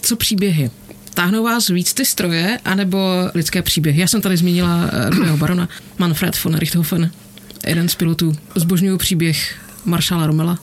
Co 0.00 0.16
příběhy? 0.16 0.70
Táhnou 1.18 1.44
vás 1.44 1.68
víc 1.68 1.94
ty 1.94 2.04
stroje, 2.04 2.58
anebo 2.64 2.98
lidské 3.34 3.62
příběhy? 3.62 4.00
Já 4.00 4.06
jsem 4.06 4.20
tady 4.20 4.36
zmínila 4.36 4.90
druhého 5.10 5.36
barona, 5.36 5.68
Manfred 5.98 6.44
von 6.44 6.56
Richthofen, 6.56 7.10
jeden 7.66 7.88
z 7.88 7.94
pilotů. 7.94 8.36
Zbožňuju 8.54 8.98
příběh 8.98 9.54
maršála 9.84 10.26
Romela? 10.26 10.58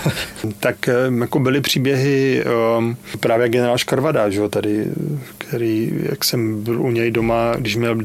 tak 0.60 0.88
jako 1.20 1.38
byly 1.38 1.60
příběhy 1.60 2.44
um, 2.78 2.96
právě 3.20 3.48
generál 3.48 3.78
Škarvada, 3.78 4.30
že, 4.30 4.48
tady, 4.48 4.86
který, 5.38 5.92
jak 6.10 6.24
jsem 6.24 6.62
byl 6.62 6.82
u 6.82 6.90
něj 6.90 7.10
doma, 7.10 7.54
když 7.58 7.76
měl 7.76 7.96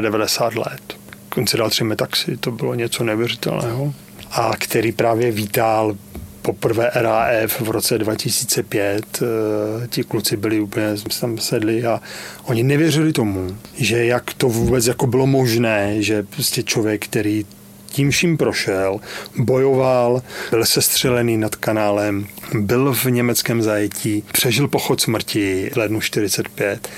95 0.00 0.60
let. 0.60 0.96
On 1.36 1.46
si 1.46 1.56
dal 1.56 1.70
tři 1.70 1.84
metaxy, 1.84 2.36
to 2.36 2.50
bylo 2.50 2.74
něco 2.74 3.04
neuvěřitelného. 3.04 3.94
A 4.30 4.52
který 4.58 4.92
právě 4.92 5.32
vítal 5.32 5.96
poprvé 6.42 6.90
RAF 6.94 7.60
v 7.60 7.70
roce 7.70 7.98
2005. 7.98 9.22
Eh, 9.22 9.86
ti 9.86 10.04
kluci 10.04 10.36
byli 10.36 10.60
úplně, 10.60 10.86
tam 11.20 11.38
sedli 11.38 11.84
a 11.84 12.00
oni 12.44 12.62
nevěřili 12.62 13.12
tomu, 13.12 13.56
že 13.74 14.04
jak 14.04 14.34
to 14.34 14.48
vůbec 14.48 14.86
jako 14.86 15.06
bylo 15.06 15.26
možné, 15.26 16.02
že 16.02 16.22
prostě 16.22 16.62
člověk, 16.62 17.04
který 17.04 17.46
tím 17.86 18.10
vším 18.10 18.36
prošel, 18.36 19.00
bojoval, 19.36 20.22
byl 20.50 20.64
sestřelený 20.64 21.36
nad 21.36 21.56
kanálem, 21.56 22.26
byl 22.60 22.94
v 22.94 23.06
německém 23.06 23.62
zajetí, 23.62 24.24
přežil 24.32 24.68
pochod 24.68 25.00
smrti 25.00 25.70
v 25.72 25.76
lednu 25.76 26.00
45 26.00 26.88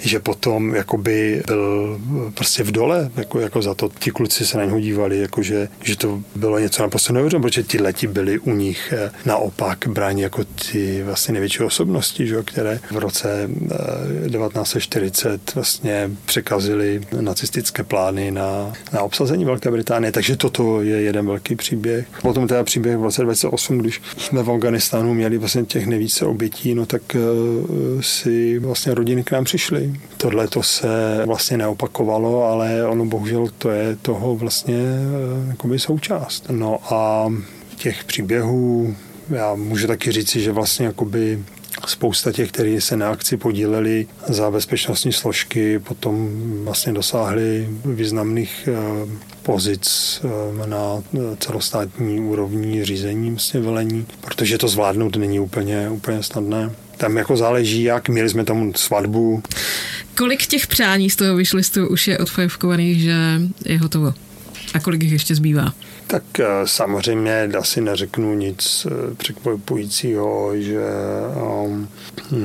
že 0.00 0.20
potom 0.20 0.74
jakoby 0.74 1.42
byl 1.46 2.00
prostě 2.34 2.62
v 2.62 2.72
dole, 2.72 3.10
jako, 3.16 3.40
jako 3.40 3.62
za 3.62 3.74
to 3.74 3.90
ti 3.98 4.10
kluci 4.10 4.46
se 4.46 4.58
na 4.58 4.64
něho 4.64 4.80
dívali, 4.80 5.18
jako 5.18 5.42
že, 5.42 5.68
že 5.82 5.96
to 5.96 6.22
bylo 6.34 6.58
něco 6.58 6.82
naprosto 6.82 7.12
neuvěřitelného, 7.12 7.42
protože 7.42 7.62
ti 7.62 7.82
leti 7.82 8.06
byli 8.06 8.38
u 8.38 8.50
nich 8.50 8.94
eh, 8.96 9.10
naopak 9.24 9.88
bráni 9.88 10.22
jako 10.22 10.44
ty 10.44 11.02
vlastně 11.02 11.32
největší 11.32 11.62
osobnosti, 11.62 12.26
že, 12.26 12.42
které 12.42 12.80
v 12.90 12.96
roce 12.96 13.48
1940 14.28 15.32
eh, 15.32 15.52
vlastně 15.54 16.10
překazili 16.24 17.00
nacistické 17.20 17.82
plány 17.82 18.30
na, 18.30 18.72
na 18.92 19.02
obsazení 19.02 19.44
Velké 19.44 19.70
Británie, 19.70 20.12
takže 20.12 20.36
toto 20.36 20.82
je 20.82 21.02
jeden 21.02 21.26
velký 21.26 21.56
příběh. 21.56 22.06
Potom 22.22 22.48
teda 22.48 22.64
příběh 22.64 22.96
v 22.96 23.02
roce 23.02 23.22
2008, 23.22 23.78
když 23.78 24.02
jsme 24.16 24.42
v 24.42 24.50
Afganistánu 24.50 25.14
měli 25.14 25.38
vlastně 25.38 25.64
těch 25.64 25.86
nejvíce 25.86 26.26
obětí, 26.26 26.74
no 26.74 26.86
tak 26.86 27.02
uh, 27.14 28.00
si 28.00 28.58
vlastně 28.58 28.94
rodiny 28.94 29.24
k 29.24 29.30
nám 29.30 29.44
přišly 29.44 29.89
Tohle 30.16 30.48
to 30.48 30.62
se 30.62 31.22
vlastně 31.26 31.56
neopakovalo, 31.56 32.44
ale 32.44 32.86
ono 32.86 33.04
bohužel 33.04 33.48
to 33.58 33.70
je 33.70 33.96
toho 33.96 34.36
vlastně 34.36 34.74
eh, 34.76 35.48
jakoby 35.48 35.78
součást. 35.78 36.46
No 36.50 36.78
a 36.94 37.32
těch 37.76 38.04
příběhů 38.04 38.94
já 39.30 39.54
můžu 39.54 39.86
taky 39.86 40.12
říci, 40.12 40.40
že 40.40 40.52
vlastně 40.52 40.86
jakoby 40.86 41.38
spousta 41.86 42.32
těch, 42.32 42.52
kteří 42.52 42.80
se 42.80 42.96
na 42.96 43.10
akci 43.10 43.36
podíleli 43.36 44.06
za 44.28 44.50
bezpečnostní 44.50 45.12
složky, 45.12 45.78
potom 45.78 46.28
vlastně 46.64 46.92
dosáhli 46.92 47.68
významných 47.84 48.68
eh, 48.68 49.08
pozic 49.42 50.20
eh, 50.24 50.66
na 50.66 51.02
celostátní 51.38 52.20
úrovni 52.20 52.84
řízení 52.84 53.30
vlastně 53.30 53.60
velení, 53.60 54.06
protože 54.20 54.58
to 54.58 54.68
zvládnout 54.68 55.16
není 55.16 55.40
úplně, 55.40 55.90
úplně 55.90 56.22
snadné 56.22 56.70
tam 57.00 57.16
jako 57.16 57.36
záleží, 57.36 57.82
jak 57.82 58.08
měli 58.08 58.28
jsme 58.28 58.44
tam 58.44 58.72
svatbu. 58.74 59.42
Kolik 60.16 60.46
těch 60.46 60.66
přání 60.66 61.10
z 61.10 61.16
toho 61.16 61.36
vyšlistu 61.36 61.88
už 61.88 62.08
je 62.08 62.18
odfajfkovaných, 62.18 63.00
že 63.00 63.16
je 63.64 63.78
hotovo? 63.78 64.14
A 64.74 64.80
kolik 64.80 65.02
jich 65.02 65.12
ještě 65.12 65.34
zbývá? 65.34 65.72
Tak 66.06 66.40
eh, 66.40 66.46
samozřejmě 66.64 67.42
asi 67.58 67.80
neřeknu 67.80 68.34
nic 68.34 68.86
eh, 68.86 69.14
překvapujícího, 69.14 70.52
že 70.54 70.84
um, 71.64 71.88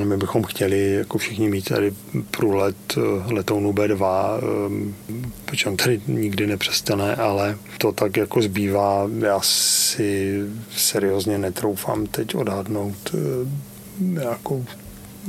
my 0.04 0.16
bychom 0.16 0.44
chtěli 0.44 0.92
jako 0.92 1.18
všichni 1.18 1.48
mít 1.48 1.64
tady 1.64 1.92
průlet 2.30 2.76
eh, 2.96 3.32
letounu 3.32 3.72
B2, 3.72 4.04
um, 4.66 4.94
protože 5.44 5.68
on 5.68 5.76
tady 5.76 6.00
nikdy 6.06 6.46
nepřestane, 6.46 7.14
ale 7.16 7.58
to 7.78 7.92
tak 7.92 8.16
jako 8.16 8.42
zbývá. 8.42 9.08
Já 9.18 9.40
si 9.42 10.40
seriózně 10.76 11.38
netroufám 11.38 12.06
teď 12.06 12.34
odhadnout 12.34 13.14
nějakou 14.00 14.64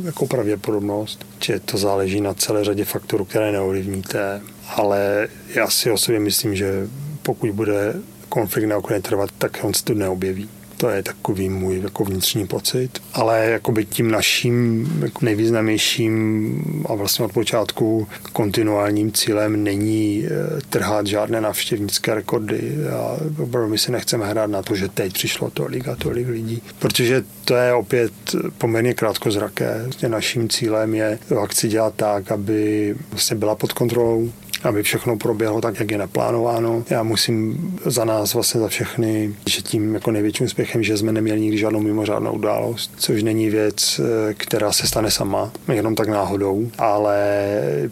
jako 0.03 0.27
pravděpodobnost, 0.27 1.25
že 1.43 1.59
to 1.59 1.77
záleží 1.77 2.21
na 2.21 2.33
celé 2.33 2.63
řadě 2.63 2.85
faktorů, 2.85 3.25
které 3.25 3.51
neovlivníte, 3.51 4.41
ale 4.75 5.27
já 5.55 5.69
si 5.69 5.91
osobně 5.91 6.19
myslím, 6.19 6.55
že 6.55 6.87
pokud 7.21 7.49
bude 7.49 7.93
konflikt 8.29 8.65
neokonečně 8.65 9.09
trvat, 9.09 9.29
tak 9.37 9.59
on 9.63 9.73
se 9.73 9.83
tu 9.83 9.93
neobjeví. 9.93 10.49
To 10.77 10.89
je 10.89 11.03
takový 11.03 11.49
můj 11.49 11.81
jako 11.81 12.03
vnitřní 12.03 12.47
pocit. 12.47 12.89
Ale 13.13 13.45
jakoby 13.45 13.85
tím 13.85 14.11
naším 14.11 14.87
jako 15.01 15.25
nejvýznamnějším 15.25 16.85
a 16.89 16.95
vlastně 16.95 17.25
od 17.25 17.31
počátku 17.33 18.07
kontinuálním 18.33 19.11
cílem 19.11 19.63
není 19.63 20.25
eh, 20.25 20.61
trhat 20.69 21.07
žádné 21.07 21.41
návštěvnické 21.41 22.15
rekordy. 22.15 22.75
A 22.93 23.17
opravdu 23.43 23.69
my 23.69 23.77
si 23.77 23.91
nechceme 23.91 24.25
hrát 24.25 24.47
na 24.47 24.61
to, 24.61 24.75
že 24.75 24.87
teď 24.87 25.13
přišlo 25.13 25.49
tolik 25.49 25.87
a 25.87 25.95
tolik 25.95 26.27
lidí, 26.27 26.61
protože 26.79 27.23
to 27.45 27.55
je 27.55 27.73
opět 27.73 28.11
poměrně 28.57 28.93
krátkozraké. 28.93 29.81
Vlastně 29.83 30.09
naším 30.09 30.49
cílem 30.49 30.95
je 30.95 31.19
akci 31.43 31.67
dělat 31.67 31.93
tak, 31.95 32.31
aby 32.31 32.95
vlastně 33.11 33.35
byla 33.35 33.55
pod 33.55 33.73
kontrolou, 33.73 34.31
aby 34.67 34.83
všechno 34.83 35.17
proběhlo 35.17 35.61
tak, 35.61 35.79
jak 35.79 35.91
je 35.91 35.97
naplánováno. 35.97 36.83
Já 36.89 37.03
musím 37.03 37.57
za 37.85 38.05
nás 38.05 38.33
vlastně 38.33 38.61
za 38.61 38.67
všechny, 38.67 39.35
že 39.49 39.61
tím 39.61 39.93
jako 39.93 40.11
největším 40.11 40.45
úspěchem, 40.45 40.83
že 40.83 40.97
jsme 40.97 41.11
neměli 41.11 41.41
nikdy 41.41 41.57
žádnou 41.57 41.79
mimořádnou 41.79 42.31
událost, 42.31 42.91
což 42.97 43.23
není 43.23 43.49
věc, 43.49 43.99
eh, 43.99 44.33
která 44.33 44.71
se 44.71 44.87
stane 44.87 45.11
sama, 45.11 45.51
jenom 45.73 45.95
tak 45.95 46.07
náhodou, 46.07 46.71
ale 46.77 47.17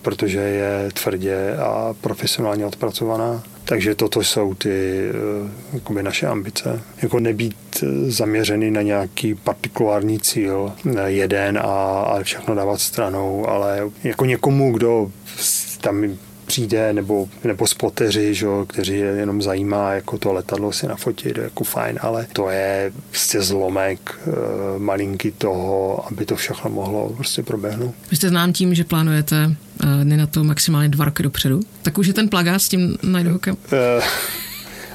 protože 0.02 0.40
je 0.40 0.90
tvrdě 1.04 1.56
a 1.58 1.96
profesionálně 2.02 2.66
odpracovaná. 2.66 3.44
Takže 3.66 3.96
toto 3.96 4.24
jsou 4.24 4.54
ty 4.54 5.00
eh, 5.10 5.50
jakoby 5.74 6.04
naše 6.04 6.28
ambice. 6.28 6.82
Jako 7.02 7.20
nebýt 7.20 7.56
eh, 7.84 8.12
zaměřený 8.12 8.72
na 8.72 8.82
nějaký 8.82 9.36
partikulární 9.36 10.20
cíl, 10.20 10.74
jeden 11.06 11.58
a, 11.58 11.62
a 12.02 12.24
všechno 12.24 12.56
dávat 12.56 12.82
stranou, 12.82 13.50
ale 13.50 13.90
jako 14.04 14.26
někomu, 14.26 14.72
kdo 14.72 15.12
tam 15.82 16.18
přijde, 16.56 16.94
nebo, 16.94 17.28
nebo 17.44 17.68
spoteři, 17.68 18.34
že, 18.34 18.48
kteří 18.68 18.94
je 18.94 19.06
jenom 19.06 19.42
zajímá 19.42 19.94
jako 19.94 20.18
to 20.18 20.34
letadlo 20.34 20.72
si 20.72 20.88
nafotit, 20.88 21.38
jako 21.38 21.64
fajn, 21.64 22.00
ale 22.02 22.28
to 22.34 22.50
je 22.50 22.92
prostě 23.10 23.42
zlomek 23.42 24.20
e, 24.28 24.80
malinký 24.80 25.32
toho, 25.32 26.06
aby 26.08 26.26
to 26.26 26.36
všechno 26.36 26.70
mohlo 26.70 27.10
prostě 27.10 27.44
proběhnout. 27.44 27.96
Vy 28.12 28.18
jste 28.18 28.30
znám 28.30 28.54
tím, 28.54 28.76
že 28.76 28.84
plánujete 28.84 29.36
e, 29.46 30.04
dny 30.04 30.18
na 30.18 30.28
to 30.28 30.44
maximálně 30.44 30.90
dva 30.90 31.06
roky 31.06 31.24
dopředu. 31.24 31.60
Tak 31.84 31.98
už 31.98 32.08
je 32.08 32.14
ten 32.14 32.30
plagát 32.30 32.62
s 32.62 32.70
tím 32.70 32.98
najdohokem? 33.04 33.58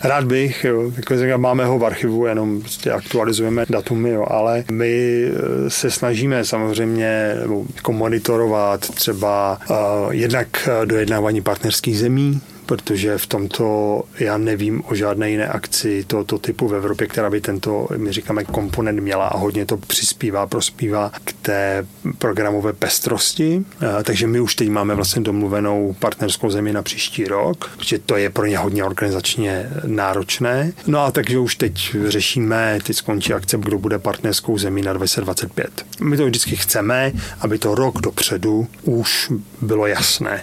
Rád 0.02 0.24
bych, 0.24 0.64
jo, 0.64 0.92
jako 0.96 1.38
máme 1.38 1.64
ho 1.64 1.78
v 1.78 1.84
archivu, 1.84 2.26
jenom 2.26 2.60
prostě 2.60 2.90
aktualizujeme 2.90 3.64
datumy, 3.70 4.10
jo, 4.10 4.26
ale 4.28 4.64
my 4.70 5.24
eh, 5.24 5.70
se 5.70 5.90
snažíme 5.90 6.44
samozřejmě 6.44 7.36
jako 7.76 7.92
monitorovat 7.92 8.80
třeba 8.80 9.58
uh, 9.70 9.76
jednak 10.14 10.68
dojednávání 10.84 11.40
partnerských 11.40 11.98
zemí, 11.98 12.40
protože 12.70 13.18
v 13.18 13.26
tomto 13.26 14.02
já 14.18 14.38
nevím 14.38 14.82
o 14.86 14.94
žádné 14.94 15.30
jiné 15.30 15.48
akci 15.48 16.04
tohoto 16.06 16.38
typu 16.38 16.68
v 16.68 16.74
Evropě, 16.74 17.06
která 17.06 17.30
by 17.30 17.40
tento, 17.40 17.88
my 17.96 18.12
říkáme, 18.12 18.44
komponent 18.44 19.00
měla 19.00 19.26
a 19.28 19.36
hodně 19.36 19.66
to 19.66 19.76
přispívá, 19.76 20.46
prospívá 20.46 21.12
k 21.24 21.32
té 21.32 21.86
programové 22.18 22.72
pestrosti. 22.72 23.64
Takže 24.02 24.26
my 24.26 24.40
už 24.40 24.54
teď 24.54 24.68
máme 24.68 24.94
vlastně 24.94 25.22
domluvenou 25.22 25.96
partnerskou 25.98 26.50
zemi 26.50 26.72
na 26.72 26.82
příští 26.82 27.24
rok, 27.24 27.70
protože 27.78 27.98
to 27.98 28.16
je 28.16 28.30
pro 28.30 28.46
ně 28.46 28.58
hodně 28.58 28.84
organizačně 28.84 29.70
náročné. 29.86 30.72
No 30.86 31.00
a 31.00 31.10
takže 31.10 31.38
už 31.38 31.56
teď 31.56 31.96
řešíme, 32.06 32.78
teď 32.82 32.96
skončí 32.96 33.32
akce, 33.32 33.58
kdo 33.58 33.78
bude 33.78 33.98
partnerskou 33.98 34.58
zemí 34.58 34.82
na 34.82 34.92
2025. 34.92 35.86
My 36.00 36.16
to 36.16 36.26
vždycky 36.26 36.56
chceme, 36.56 37.12
aby 37.40 37.58
to 37.58 37.74
rok 37.74 38.00
dopředu 38.00 38.66
už 38.82 39.32
bylo 39.60 39.86
jasné 39.86 40.42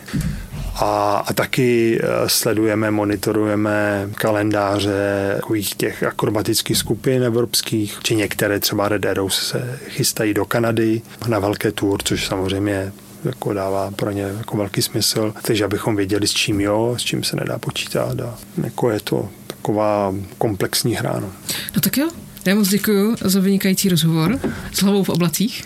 a, 0.79 1.17
a 1.27 1.33
taky 1.33 1.99
eh, 2.01 2.07
sledujeme, 2.29 2.91
monitorujeme 2.91 4.09
kalendáře 4.15 5.33
takových 5.35 5.75
těch 5.75 6.03
akrobatických 6.03 6.77
skupin 6.77 7.23
evropských, 7.23 7.97
či 8.03 8.15
některé 8.15 8.59
třeba 8.59 8.89
Red 8.89 9.05
Arrows 9.05 9.47
se 9.47 9.79
chystají 9.87 10.33
do 10.33 10.45
Kanady 10.45 11.01
na 11.27 11.39
velké 11.39 11.71
tour, 11.71 11.99
což 12.03 12.27
samozřejmě 12.27 12.91
jako 13.23 13.53
dává 13.53 13.91
pro 13.91 14.11
ně 14.11 14.21
jako 14.37 14.57
velký 14.57 14.81
smysl. 14.81 15.33
Takže 15.41 15.65
abychom 15.65 15.95
věděli, 15.95 16.27
s 16.27 16.33
čím 16.33 16.61
jo, 16.61 16.95
s 16.99 17.03
čím 17.03 17.23
se 17.23 17.35
nedá 17.35 17.59
počítat. 17.59 18.19
A 18.19 18.37
jako 18.63 18.89
je 18.89 18.99
to 18.99 19.29
taková 19.47 20.13
komplexní 20.37 20.95
hra. 20.95 21.19
No, 21.19 21.31
no 21.75 21.81
tak 21.81 21.97
jo, 21.97 22.09
já 22.45 22.55
moc 22.55 22.67
děkuji 22.67 23.15
za 23.21 23.39
vynikající 23.39 23.89
rozhovor 23.89 24.39
s 24.73 24.81
hlavou 24.81 25.03
v 25.03 25.09
oblacích. 25.09 25.65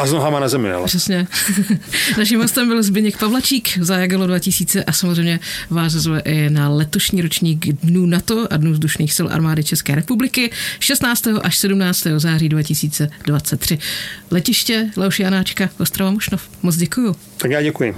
A 0.00 0.06
s 0.06 0.12
nohama 0.12 0.40
na 0.40 0.48
zemi, 0.48 0.72
ale. 0.72 0.86
Přesně. 0.86 1.26
Naším 2.18 2.40
hostem 2.40 2.68
byl 2.68 2.82
Zbigněk 2.82 3.18
Pavlačík 3.18 3.78
za 3.80 3.96
Jagelo 3.96 4.26
2000 4.26 4.84
a 4.84 4.92
samozřejmě 4.92 5.40
vás 5.70 5.92
zve 5.92 6.20
i 6.20 6.50
na 6.50 6.68
letošní 6.68 7.22
ročník 7.22 7.66
Dnů 7.66 8.06
NATO 8.06 8.46
a 8.50 8.56
Dnů 8.56 8.72
vzdušných 8.72 9.12
sil 9.16 9.26
armády 9.32 9.64
České 9.64 9.94
republiky 9.94 10.50
16. 10.80 11.26
až 11.42 11.58
17. 11.58 12.06
září 12.16 12.48
2023. 12.48 13.78
Letiště 14.30 14.90
Leoš 14.96 15.20
Janáčka, 15.20 15.70
Ostrava 15.80 16.10
Mušnov. 16.10 16.48
Moc 16.62 16.76
děkuju. 16.76 17.16
Tak 17.36 17.50
já 17.50 17.62
děkuji. 17.62 17.96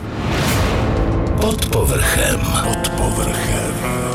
Pod 1.41 1.67
povrchem. 1.67 2.41
Pod 2.41 2.89
povrchem. 2.89 4.10